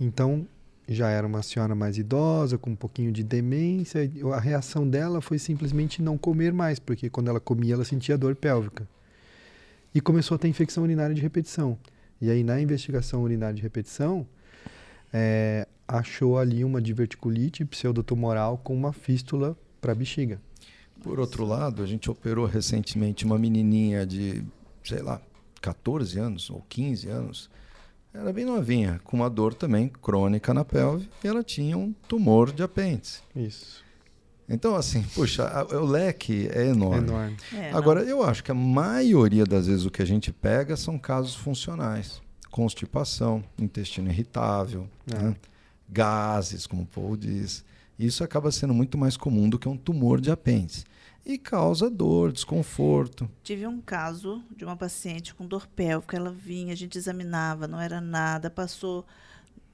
[0.00, 0.46] Então,
[0.88, 5.38] já era uma senhora mais idosa, com um pouquinho de demência, a reação dela foi
[5.38, 8.88] simplesmente não comer mais, porque quando ela comia, ela sentia dor pélvica.
[9.94, 11.78] E começou a ter infecção urinária de repetição.
[12.20, 14.26] E aí, na investigação urinária de repetição,
[15.12, 20.40] é, achou ali uma diverticulite pseudotumoral com uma fístula para bexiga.
[21.02, 24.42] Por outro lado, a gente operou recentemente uma menininha de,
[24.84, 25.20] sei lá,
[25.66, 27.50] 14 anos ou 15 anos.
[28.14, 32.52] Era bem novinha, com uma dor também crônica na pelve e ela tinha um tumor
[32.52, 33.20] de apêndice.
[33.34, 33.84] Isso.
[34.48, 37.08] Então, assim, puxa, a- o leque é enorme.
[37.08, 37.36] Enorme.
[37.52, 37.78] É, não.
[37.78, 41.34] Agora, eu acho que a maioria das vezes o que a gente pega são casos
[41.34, 42.22] funcionais.
[42.50, 45.18] Constipação, intestino irritável, É.
[45.22, 45.36] né?
[45.88, 47.64] gases, como o Paul diz.
[47.98, 50.84] Isso acaba sendo muito mais comum do que um tumor de apêndice.
[51.26, 53.28] E causa dor, desconforto.
[53.42, 56.16] Tive um caso de uma paciente com dor pélvica.
[56.16, 58.48] Ela vinha, a gente examinava, não era nada.
[58.48, 59.04] Passou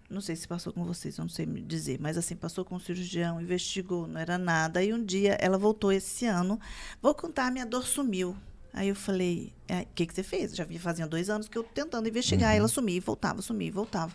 [0.09, 2.77] não sei se passou com vocês, eu não sei me dizer, mas assim, passou com
[2.77, 4.81] o cirurgião, investigou, não era nada.
[4.81, 6.61] Aí um dia ela voltou esse ano,
[7.01, 8.37] vou contar, minha dor sumiu.
[8.75, 10.55] Aí eu falei, o é, que, que você fez?
[10.55, 12.53] Já fazia dois anos que eu tentando investigar.
[12.53, 12.59] Uhum.
[12.59, 14.15] Ela sumia, voltava, sumia, voltava.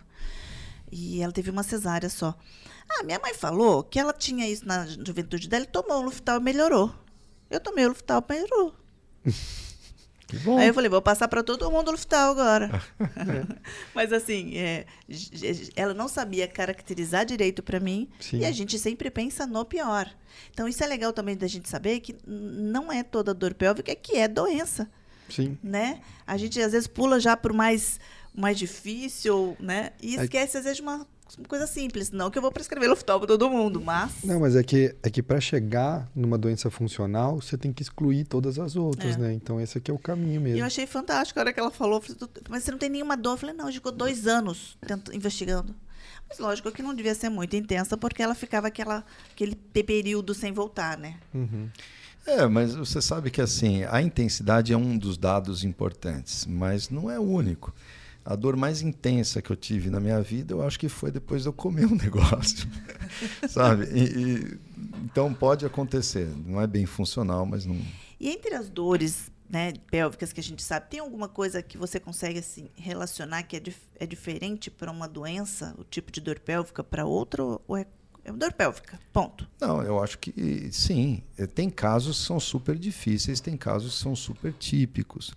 [0.90, 2.36] E ela teve uma cesárea só.
[2.88, 6.40] Ah, minha mãe falou que ela tinha isso na juventude dela e tomou o Luftal
[6.40, 6.92] e melhorou.
[7.50, 8.74] Eu tomei o Luftal e melhorou.
[10.58, 12.82] Aí eu falei, vou passar para todo mundo o Luftal agora.
[13.94, 14.84] Mas assim, é,
[15.74, 18.40] ela não sabia caracterizar direito para mim Sim.
[18.40, 20.10] e a gente sempre pensa no pior.
[20.52, 24.16] Então isso é legal também da gente saber que não é toda dor pélvica que
[24.16, 24.90] é doença.
[25.30, 25.58] Sim.
[25.62, 26.00] Né?
[26.26, 27.98] A gente às vezes pula já por mais
[28.34, 29.90] mais difícil, né?
[30.00, 31.04] E esquece às vezes de uma
[31.48, 34.62] coisa simples, não que eu vou prescrever Luftal para todo mundo, mas Não, mas é
[34.62, 39.16] que é que para chegar numa doença funcional, você tem que excluir todas as outras,
[39.16, 39.18] é.
[39.18, 39.32] né?
[39.32, 40.56] Então esse aqui é o caminho mesmo.
[40.56, 42.02] E eu achei fantástico a hora que ela falou,
[42.48, 43.32] mas você não tem nenhuma dor?
[43.32, 45.74] Eu falei, não, ficou dois anos tento, investigando.
[46.28, 50.52] Mas lógico que não devia ser muito intensa, porque ela ficava aquela, aquele período sem
[50.52, 51.16] voltar, né?
[51.32, 51.68] Uhum.
[52.26, 57.10] É, mas você sabe que assim, a intensidade é um dos dados importantes, mas não
[57.10, 57.74] é o único.
[58.28, 61.44] A dor mais intensa que eu tive na minha vida, eu acho que foi depois
[61.44, 62.68] de eu comer um negócio.
[63.48, 63.86] sabe?
[63.86, 64.60] E, e,
[65.02, 66.28] então pode acontecer.
[66.44, 67.80] Não é bem funcional, mas não.
[68.20, 71.98] E entre as dores né, pélvicas que a gente sabe, tem alguma coisa que você
[71.98, 76.38] consegue assim relacionar que é, dif é diferente para uma doença, o tipo de dor
[76.38, 77.86] pélvica para outra ou é,
[78.26, 79.00] é dor pélvica?
[79.10, 79.48] Ponto.
[79.58, 81.22] Não, eu acho que sim.
[81.54, 85.32] Tem casos que são super difíceis, tem casos que são super típicos.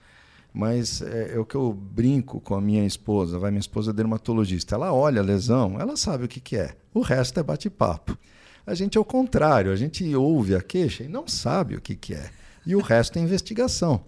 [0.54, 3.94] Mas é, é, o que eu brinco com a minha esposa, vai minha esposa é
[3.94, 6.76] dermatologista, ela olha a lesão, ela sabe o que, que é.
[6.94, 8.18] O resto é bate-papo.
[8.66, 11.96] A gente é o contrário, a gente ouve a queixa e não sabe o que,
[11.96, 12.30] que é.
[12.66, 14.02] E o resto é investigação.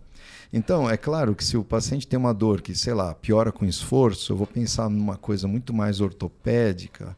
[0.52, 3.66] Então, é claro que se o paciente tem uma dor que, sei lá, piora com
[3.66, 7.18] esforço, eu vou pensar numa coisa muito mais ortopédica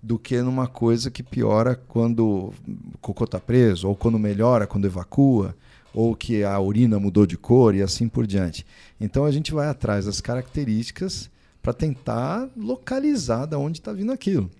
[0.00, 2.54] do que numa coisa que piora quando
[2.94, 5.56] o cocô está preso, ou quando melhora, quando evacua
[5.96, 8.66] ou que a urina mudou de cor e assim por diante.
[9.00, 11.30] Então a gente vai atrás das características
[11.62, 14.50] para tentar localizar de onde está vindo aquilo.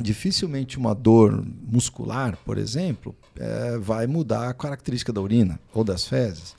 [0.00, 6.06] Dificilmente uma dor muscular, por exemplo, é, vai mudar a característica da urina ou das
[6.06, 6.54] fezes.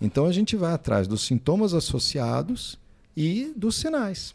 [0.00, 2.76] Então a gente vai atrás dos sintomas associados
[3.16, 4.34] e dos sinais.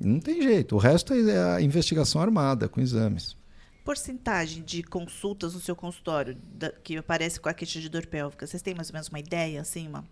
[0.00, 0.74] Não tem jeito.
[0.74, 3.37] O resto é a investigação armada com exames
[3.88, 8.46] porcentagem de consultas no seu consultório da, que aparece com a queixa de dor pélvica?
[8.46, 10.04] Vocês têm mais ou menos uma ideia, assim, uma...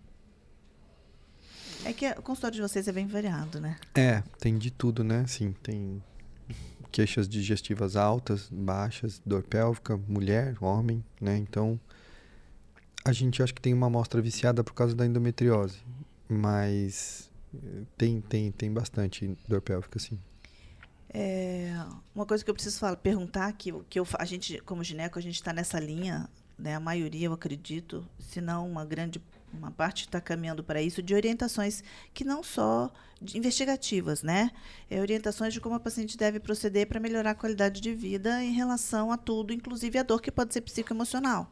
[1.85, 3.77] É que o consultório de vocês é bem variado, né?
[3.93, 5.27] É, tem de tudo, né?
[5.27, 6.01] Sim, tem
[6.91, 11.37] queixas digestivas altas, baixas, dor pélvica, mulher, homem, né?
[11.37, 11.79] Então,
[13.05, 15.77] a gente acho que tem uma amostra viciada por causa da endometriose,
[16.27, 20.17] mas eh, tem, tem, tem bastante dor pélvica, sim.
[21.09, 21.73] É,
[22.13, 25.21] uma coisa que eu preciso falar, perguntar que, que eu, a gente, como gineco, a
[25.21, 29.21] gente está nessa linha, né, a maioria, eu acredito, se não uma grande
[29.53, 32.91] uma parte está caminhando para isso, de orientações que não só
[33.33, 34.51] investigativas, né?
[34.89, 38.51] É orientações de como a paciente deve proceder para melhorar a qualidade de vida em
[38.51, 41.49] relação a tudo, inclusive a dor que pode ser psicoemocional.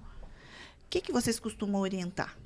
[0.83, 2.37] O que, que vocês costumam orientar?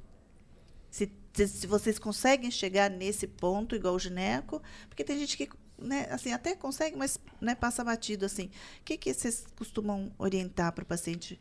[0.90, 5.50] Se, se, se vocês conseguem chegar nesse ponto, igual o gineco, porque tem gente que
[5.82, 8.46] né, assim, até consegue, mas né, passa batido assim.
[8.82, 11.40] O que, que vocês costumam orientar para o paciente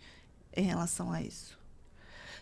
[0.57, 1.59] em relação a isso?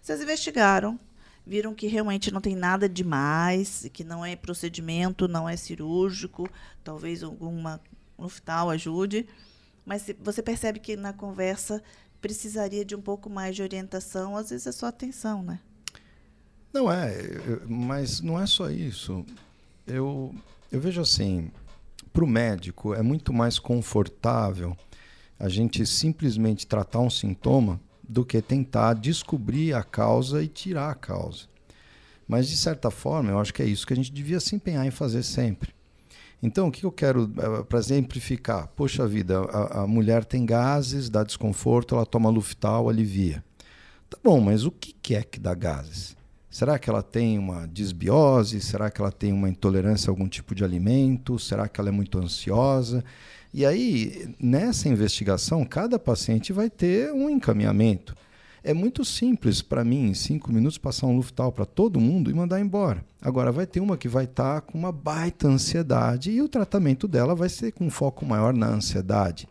[0.02, 0.98] Vocês investigaram,
[1.46, 6.48] viram que realmente não tem nada demais, que não é procedimento, não é cirúrgico,
[6.84, 7.80] talvez alguma
[8.18, 9.26] oftal ajude,
[9.84, 11.82] mas você percebe que na conversa
[12.20, 15.60] precisaria de um pouco mais de orientação, às vezes é só atenção, né?
[16.72, 17.12] Não é,
[17.66, 19.24] mas não é só isso.
[19.86, 20.34] Eu,
[20.70, 21.50] eu vejo assim,
[22.16, 24.74] para o médico é muito mais confortável
[25.38, 30.94] a gente simplesmente tratar um sintoma do que tentar descobrir a causa e tirar a
[30.94, 31.42] causa.
[32.26, 34.86] Mas, de certa forma, eu acho que é isso que a gente devia se empenhar
[34.86, 35.74] em fazer sempre.
[36.42, 38.68] Então, o que eu quero, eh, para exemplificar?
[38.68, 43.44] Poxa vida, a, a, mulher tem gases, dá desconforto, ela toma Luftal, alivia.
[44.08, 46.16] Tá bom, mas o que é que dá gases?
[46.56, 48.62] Será que ela tem uma disbiose?
[48.62, 51.38] Será que ela tem uma intolerância a algum tipo de alimento?
[51.38, 53.04] Será que ela é muito ansiosa?
[53.52, 58.16] E aí, nessa investigação, cada paciente vai ter um encaminhamento.
[58.64, 62.34] É muito simples para mim, em cinco minutos, passar um Luftal para todo mundo e
[62.34, 63.04] mandar embora.
[63.20, 67.06] Agora, vai ter uma que vai estar tá com uma baita ansiedade e o tratamento
[67.06, 69.46] dela vai ser com foco maior na ansiedade.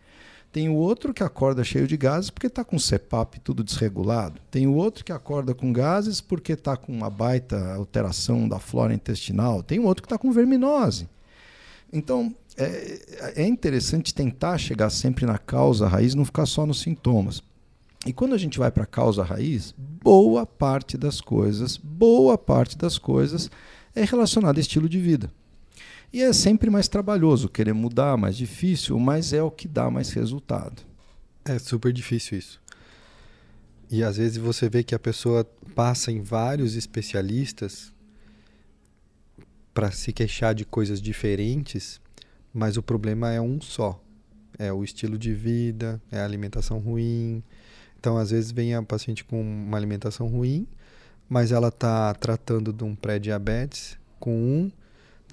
[0.56, 4.39] Tem o outro que acorda cheio de gases porque está com CPAP tudo desregulado.
[4.50, 8.94] Tem o outro que acorda com gases porque está com uma baita alteração da flora
[8.94, 9.62] intestinal.
[9.62, 11.10] Tem o outro que está com verminose.
[11.91, 17.44] Então, é, é interessante tentar chegar sempre na causa raiz, não ficar só nos sintomas.
[18.06, 22.78] E quando a gente vai para a causa raiz, boa parte das coisas, boa parte
[22.78, 23.52] das coisas
[23.94, 25.30] é relacionada a estilo de vida.
[26.15, 30.12] E é sempre mais trabalhoso querer mudar, mais difícil, mas é o que dá mais
[30.13, 30.82] resultado.
[31.43, 32.62] É super difícil isso.
[33.91, 35.43] E às vezes você vê que a pessoa
[35.75, 37.91] passa em vários especialistas
[39.73, 41.99] para se queixar de coisas diferentes,
[42.54, 44.01] mas o problema é um só.
[44.58, 47.43] É o estilo de vida, é a alimentação ruim.
[47.99, 50.65] Então, às vezes, vem a paciente com uma alimentação ruim,
[51.28, 54.71] mas ela está tratando de um pré-diabetes com um,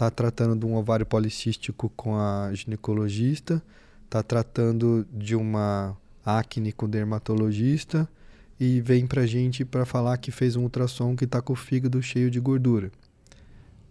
[0.03, 3.62] está tratando de um ovário policístico com a ginecologista,
[4.05, 8.09] está tratando de uma acne com o dermatologista
[8.59, 11.57] e vem para a gente para falar que fez um ultrassom que está com o
[11.57, 12.91] fígado cheio de gordura.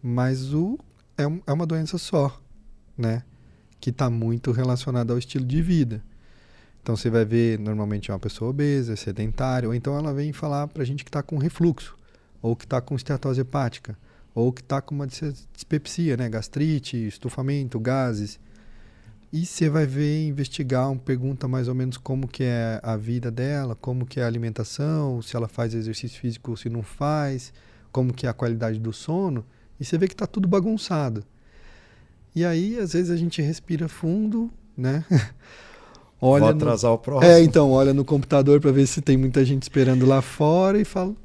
[0.04, 0.78] Mas o,
[1.18, 2.42] é, um, é uma doença só,
[2.98, 3.24] né?
[3.80, 6.04] Que está muito relacionada ao estilo de vida.
[6.82, 10.84] Então você vai ver, normalmente uma pessoa obesa, sedentária, ou então ela vem falar para
[10.84, 11.96] a gente que está com refluxo,
[12.42, 13.98] ou que está com esteatose hepática,
[14.34, 16.30] ou que está com uma dispepsia, né?
[16.30, 18.40] gastrite, estufamento, gases.
[19.34, 23.32] E você vai ver, investigar, um, pergunta mais ou menos como que é a vida
[23.32, 27.54] dela, como que é a alimentação, se ela faz exercício físico ou se não faz,
[27.92, 29.46] como que é a qualidade do sono.
[29.80, 31.24] E você vê que está tudo bagunçado.
[32.36, 35.06] E aí, às vezes, a gente respira fundo, né?
[36.22, 36.96] olha Vou atrasar no...
[36.96, 37.32] o próximo.
[37.32, 40.86] É, então, olha no computador para ver se tem muita gente esperando lá fora e
[40.86, 41.16] fala.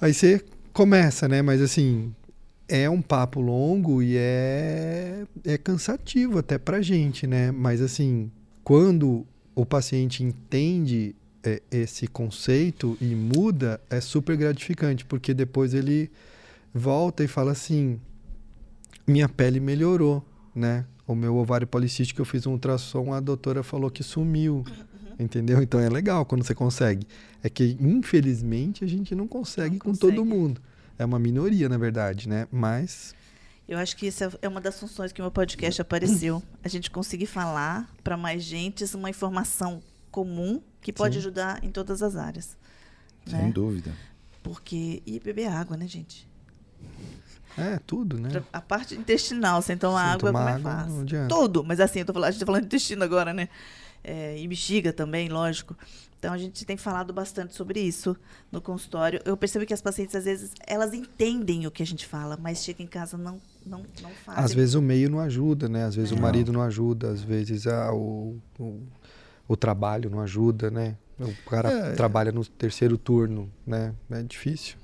[0.00, 0.42] Aí você
[0.76, 1.40] começa, né?
[1.40, 2.14] Mas assim,
[2.68, 7.50] é um papo longo e é, é cansativo até pra gente, né?
[7.50, 8.30] Mas assim,
[8.62, 16.10] quando o paciente entende é, esse conceito e muda, é super gratificante, porque depois ele
[16.74, 17.98] volta e fala assim:
[19.06, 20.22] minha pele melhorou,
[20.54, 20.84] né?
[21.06, 24.62] O meu ovário policístico, eu fiz um ultrassom, a doutora falou que sumiu.
[25.18, 25.24] Uhum.
[25.24, 25.62] Entendeu?
[25.62, 27.06] Então é legal quando você consegue.
[27.42, 30.14] É que, infelizmente, a gente não consegue não com consegue.
[30.14, 30.60] todo mundo.
[30.98, 32.46] É uma minoria, na verdade, né?
[32.50, 33.14] Mas.
[33.68, 36.42] Eu acho que isso é, é uma das funções que o meu podcast apareceu.
[36.62, 41.20] A gente conseguir falar para mais gente uma informação comum que pode Sim.
[41.20, 42.56] ajudar em todas as áreas.
[43.26, 43.52] Sem né?
[43.52, 43.92] dúvida.
[44.42, 45.02] Porque.
[45.04, 46.26] E beber água, né, gente?
[47.58, 48.42] É, tudo, né?
[48.52, 51.28] A parte intestinal, sem tomar sem água, tomar como é fácil.
[51.28, 53.48] Tudo, mas assim, eu tô falando, a gente tá falando de intestino agora, né?
[54.08, 55.76] É, e bexiga também, lógico.
[56.16, 58.16] Então a gente tem falado bastante sobre isso
[58.52, 59.20] no consultório.
[59.24, 62.64] Eu percebo que as pacientes, às vezes, elas entendem o que a gente fala, mas
[62.64, 64.44] chega em casa não não, não fazem.
[64.44, 65.84] Às vezes o meio não ajuda, né?
[65.84, 68.80] Às vezes o marido não ajuda, às vezes ah, o, o,
[69.48, 70.96] o trabalho não ajuda, né?
[71.18, 73.92] O cara é, trabalha no terceiro turno, né?
[74.10, 74.76] É difícil.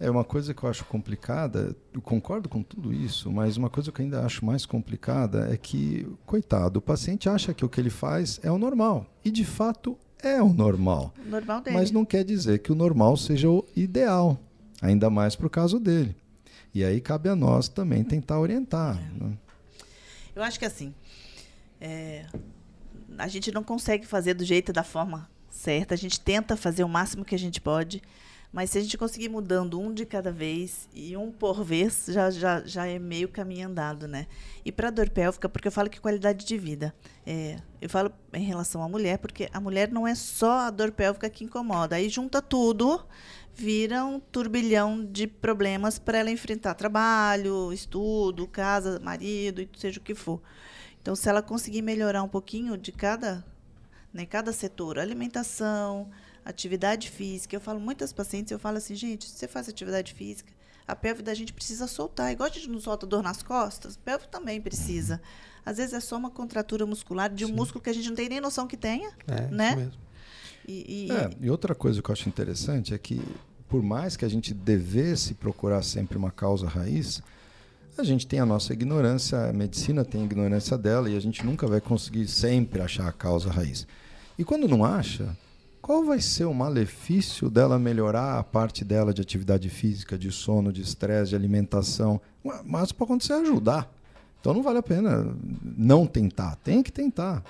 [0.00, 3.92] É uma coisa que eu acho complicada, eu concordo com tudo isso, mas uma coisa
[3.92, 7.80] que eu ainda acho mais complicada é que, coitado, o paciente acha que o que
[7.80, 9.06] ele faz é o normal.
[9.24, 11.14] E de fato é o normal.
[11.24, 11.76] O normal dele.
[11.76, 14.40] Mas não quer dizer que o normal seja o ideal,
[14.80, 16.16] ainda mais para o caso dele.
[16.74, 18.96] E aí cabe a nós também tentar orientar.
[18.96, 19.24] É.
[19.24, 19.38] Né?
[20.34, 20.94] Eu acho que assim,
[21.80, 22.26] é,
[23.18, 26.88] a gente não consegue fazer do jeito da forma certa, a gente tenta fazer o
[26.88, 28.02] máximo que a gente pode
[28.52, 32.30] mas se a gente conseguir mudando um de cada vez e um por vez, já,
[32.30, 34.26] já, já é meio caminho andado, né?
[34.62, 36.94] E para dor pélvica, porque eu falo que qualidade de vida.
[37.24, 40.92] É, eu falo em relação à mulher, porque a mulher não é só a dor
[40.92, 41.96] pélvica que incomoda.
[41.96, 43.02] Aí junta tudo,
[43.54, 50.14] vira um turbilhão de problemas para ela enfrentar trabalho, estudo, casa, marido, seja o que
[50.14, 50.42] for.
[51.00, 53.42] Então, se ela conseguir melhorar um pouquinho de cada,
[54.12, 56.10] né, cada setor, alimentação,
[56.44, 57.56] atividade física.
[57.56, 60.52] Eu falo muitas pacientes, eu falo assim, gente, se você faz atividade física,
[60.86, 62.32] a pelve da gente precisa soltar.
[62.32, 65.20] Igual a gente não solta dor nas costas, a pelve também precisa.
[65.64, 67.54] Às vezes é só uma contratura muscular de um Sim.
[67.54, 69.68] músculo que a gente não tem nem noção que tenha, é, né?
[69.68, 70.02] Isso mesmo.
[70.66, 73.20] E, e, é, e outra coisa que eu acho interessante é que,
[73.68, 77.22] por mais que a gente devesse procurar sempre uma causa raiz,
[77.98, 81.44] a gente tem a nossa ignorância, a medicina tem a ignorância dela e a gente
[81.44, 83.86] nunca vai conseguir sempre achar a causa raiz.
[84.38, 85.36] E quando não acha,
[85.82, 90.72] qual vai ser o malefício dela melhorar a parte dela de atividade física, de sono,
[90.72, 92.20] de estresse, de alimentação?
[92.64, 93.92] Mas pode acontecer ajudar.
[94.40, 96.54] Então não vale a pena não tentar.
[96.56, 97.42] Tem que tentar.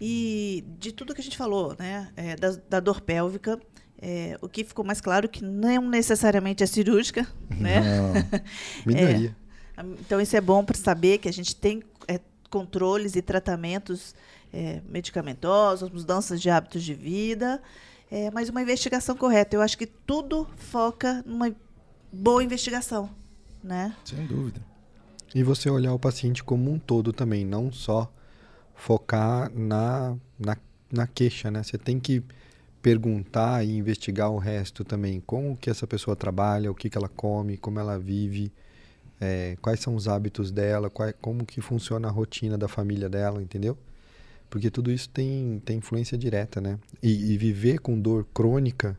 [0.00, 3.60] E de tudo que a gente falou, né, é, da, da, dor pélvica,
[4.02, 7.24] é, o que ficou mais claro que não necessariamente é cirúrgica,
[7.56, 7.82] né?
[8.84, 9.36] Minoria.
[9.78, 12.18] é, então isso é bom para saber que a gente tem é,
[12.50, 14.12] controles e tratamentos
[14.54, 17.60] é, medicamentosos, mudanças de hábitos de vida,
[18.10, 19.56] é, mas uma investigação correta.
[19.56, 21.52] Eu acho que tudo foca numa
[22.12, 23.10] boa investigação,
[23.62, 23.94] né?
[24.04, 24.60] Sem dúvida.
[25.34, 28.10] E você olhar o paciente como um todo também, não só
[28.76, 30.56] focar na, na,
[30.92, 31.64] na queixa, né?
[31.64, 32.22] Você tem que
[32.80, 35.20] perguntar e investigar o resto também.
[35.20, 38.52] Como que essa pessoa trabalha, o que, que ela come, como ela vive,
[39.20, 43.42] é, quais são os hábitos dela, qual, como que funciona a rotina da família dela,
[43.42, 43.76] entendeu?
[44.48, 46.78] Porque tudo isso tem, tem influência direta, né?
[47.02, 48.98] E, e viver com dor crônica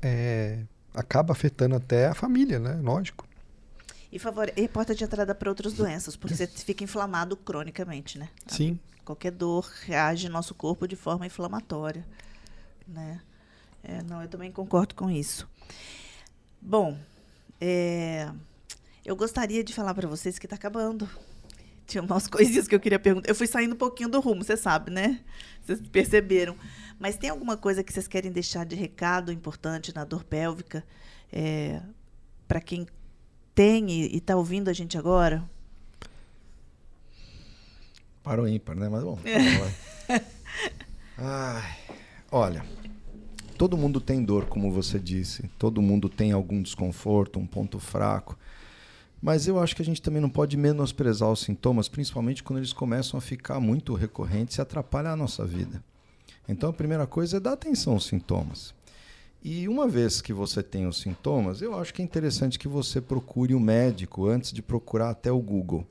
[0.00, 0.64] é,
[0.94, 2.74] acaba afetando até a família, né?
[2.82, 3.26] Lógico.
[4.10, 8.28] E, favor, e porta de entrada para outras doenças, porque você fica inflamado cronicamente, né?
[8.46, 8.78] Sim.
[9.04, 12.04] Qualquer dor reage no nosso corpo de forma inflamatória,
[12.86, 13.20] né?
[13.82, 15.48] É, não, eu também concordo com isso.
[16.60, 16.98] Bom,
[17.60, 18.30] é,
[19.04, 21.08] eu gostaria de falar para vocês que está acabando
[21.86, 23.28] tinha umas coisinhas que eu queria perguntar.
[23.28, 25.20] Eu fui saindo um pouquinho do rumo, você sabe, né?
[25.64, 26.56] Vocês perceberam.
[26.98, 30.84] Mas tem alguma coisa que vocês querem deixar de recado importante na dor pélvica
[31.32, 31.82] é,
[32.48, 32.86] para quem
[33.54, 35.48] tem e está ouvindo a gente agora?
[38.22, 38.88] Para o ímpar, né?
[38.88, 39.18] Mas bom.
[39.24, 40.20] É.
[41.18, 41.76] Ai,
[42.30, 42.64] olha,
[43.56, 45.48] todo mundo tem dor, como você disse.
[45.58, 48.38] Todo mundo tem algum desconforto, um ponto fraco.
[49.20, 52.72] Mas eu acho que a gente também não pode menosprezar os sintomas, principalmente quando eles
[52.72, 55.82] começam a ficar muito recorrentes e atrapalhar a nossa vida.
[56.48, 58.74] Então a primeira coisa é dar atenção aos sintomas.
[59.42, 63.00] E uma vez que você tem os sintomas, eu acho que é interessante que você
[63.00, 65.86] procure o um médico antes de procurar até o Google.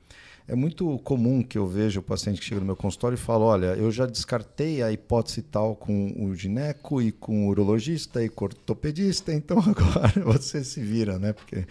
[0.47, 3.45] É muito comum que eu veja o paciente que chega no meu consultório e fala:
[3.45, 8.29] Olha, eu já descartei a hipótese tal com o gineco e com o urologista e
[8.29, 11.33] com o ortopedista, então agora você se vira, né?
[11.33, 11.65] Porque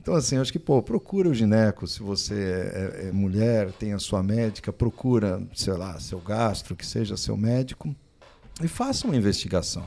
[0.00, 3.92] então, assim, acho que, pô, procura o gineco, se você é, é, é, mulher, tem
[3.92, 7.94] a sua médica, procura, sei lá, seu gastro, que seja seu médico,
[8.62, 9.86] e faça uma investigação.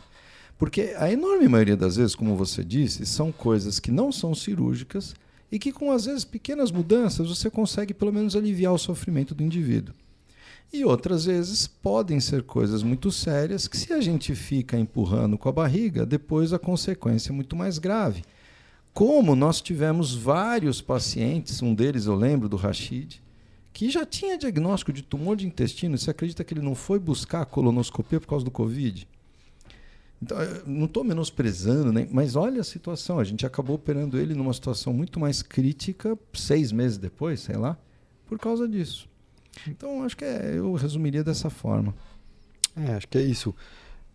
[0.55, 5.15] Porque a enorme maioria das vezes, como você disse, são coisas que não são cirúrgicas
[5.51, 9.41] e que, com às vezes pequenas mudanças, você consegue pelo menos aliviar o sofrimento do
[9.41, 9.95] indivíduo.
[10.71, 15.49] E outras vezes podem ser coisas muito sérias que, se a gente fica empurrando com
[15.49, 18.23] a barriga, depois a consequência é muito mais grave.
[18.93, 23.21] Como nós tivemos vários pacientes, um deles eu lembro do Rashid,
[23.73, 27.41] que já tinha diagnóstico de tumor de intestino, você acredita que ele não foi buscar
[27.41, 29.07] a colonoscopia por causa do Covid?
[30.21, 30.37] Então,
[30.67, 32.07] não estou menosprezando, né?
[32.11, 33.17] mas olha a situação.
[33.17, 37.77] A gente acabou operando ele numa situação muito mais crítica seis meses depois, sei lá,
[38.27, 39.09] por causa disso.
[39.67, 41.95] Então, acho que é, eu resumiria dessa forma.
[42.75, 43.55] É, acho que é isso.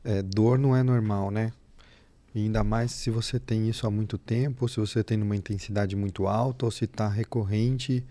[0.05, 1.53] É, dor não é normal, né?
[2.35, 5.97] E ainda mais se você tem isso há muito tempo, se você tem uma intensidade
[5.97, 8.05] muito alta, ou se está recorrente.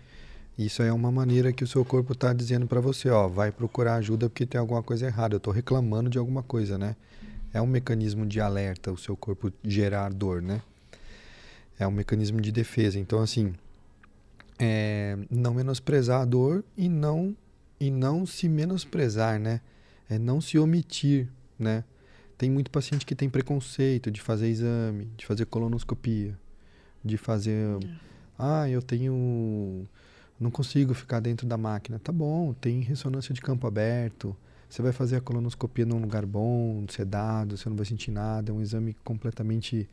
[0.58, 3.94] Isso é uma maneira que o seu corpo está dizendo para você, ó, vai procurar
[3.94, 5.34] ajuda porque tem alguma coisa errada.
[5.34, 6.96] Eu estou reclamando de alguma coisa, né?
[7.54, 10.60] É um mecanismo de alerta, o seu corpo gerar dor, né?
[11.78, 12.98] É um mecanismo de defesa.
[12.98, 13.54] Então, assim,
[14.58, 17.36] é, não menosprezar a dor e não
[17.80, 19.60] e não se menosprezar, né?
[20.10, 21.84] É não se omitir, né?
[22.38, 26.38] Tem muito paciente que tem preconceito de fazer exame, de fazer colonoscopia,
[27.04, 27.82] de fazer.
[27.82, 27.88] É.
[28.38, 29.84] Ah, eu tenho.
[30.38, 31.98] Não consigo ficar dentro da máquina.
[31.98, 34.36] Tá bom, tem ressonância de campo aberto.
[34.70, 38.52] Você vai fazer a colonoscopia num lugar bom, sedado, você não vai sentir nada.
[38.52, 39.88] É um exame completamente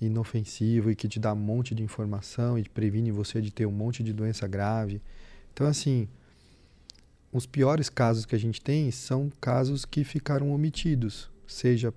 [0.00, 3.72] inofensivo e que te dá um monte de informação e previne você de ter um
[3.72, 5.02] monte de doença grave.
[5.52, 6.06] Então, assim,
[7.32, 11.92] os piores casos que a gente tem são casos que ficaram omitidos seja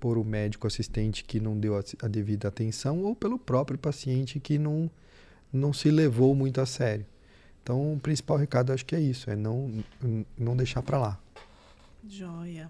[0.00, 4.40] por o médico assistente que não deu a, a devida atenção ou pelo próprio paciente
[4.40, 4.90] que não,
[5.52, 7.06] não se levou muito a sério.
[7.62, 9.84] Então, o principal recado acho que é isso, é não,
[10.36, 11.20] não deixar para lá.
[12.04, 12.68] Joia.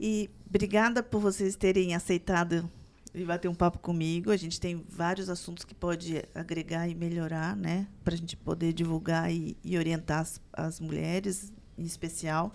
[0.00, 2.68] E obrigada por vocês terem aceitado
[3.14, 4.30] e bater um papo comigo.
[4.30, 7.86] A gente tem vários assuntos que pode agregar e melhorar, né?
[8.04, 12.54] Para a gente poder divulgar e, e orientar as, as mulheres, em especial.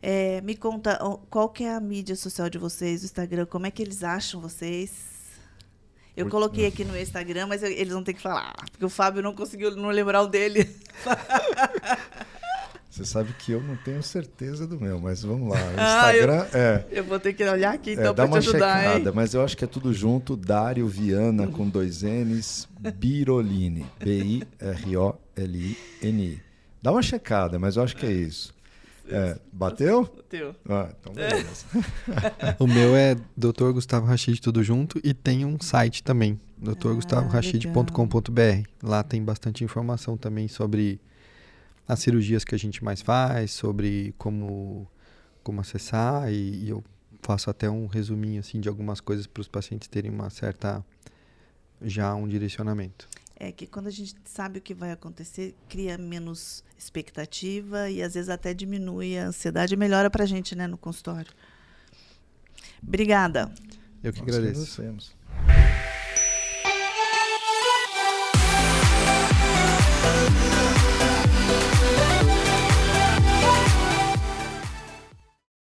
[0.00, 3.70] É, me conta qual que é a mídia social de vocês, o Instagram, como é
[3.70, 5.18] que eles acham vocês?
[6.16, 9.22] Eu coloquei aqui no Instagram, mas eu, eles vão ter que falar, porque o Fábio
[9.22, 10.68] não conseguiu não lembrar o dele.
[12.90, 15.60] Você sabe que eu não tenho certeza do meu, mas vamos lá.
[15.60, 16.84] O Instagram ah, eu, é.
[16.90, 18.82] Eu vou ter que olhar aqui então é, para te ajudar.
[18.82, 19.14] Checada, hein?
[19.14, 20.34] Mas eu acho que é tudo junto.
[20.34, 23.86] Dário Viana com dois N's, Birolini.
[24.00, 25.22] B-I-R-O-L-I-N-I.
[26.82, 28.52] Dá uma checada, mas eu acho que é isso.
[29.10, 30.04] É, bateu?
[30.04, 30.54] Bateu.
[30.68, 31.64] Ah, então beleza.
[32.58, 33.72] o meu é Dr.
[33.72, 38.68] Gustavo Rachid tudo junto e tem um site também, drgustavo.rachid.com.br.
[38.82, 41.00] Lá tem bastante informação também sobre
[41.86, 44.86] as cirurgias que a gente mais faz, sobre como
[45.42, 46.84] como acessar e, e eu
[47.22, 50.84] faço até um resuminho assim de algumas coisas para os pacientes terem uma certa
[51.80, 53.08] já um direcionamento.
[53.40, 58.14] É que quando a gente sabe o que vai acontecer, cria menos expectativa e às
[58.14, 61.30] vezes até diminui a ansiedade e melhora para a gente né, no consultório.
[62.82, 63.52] Obrigada.
[64.02, 64.80] Eu que Nós agradeço.
[64.80, 65.16] agradecemos.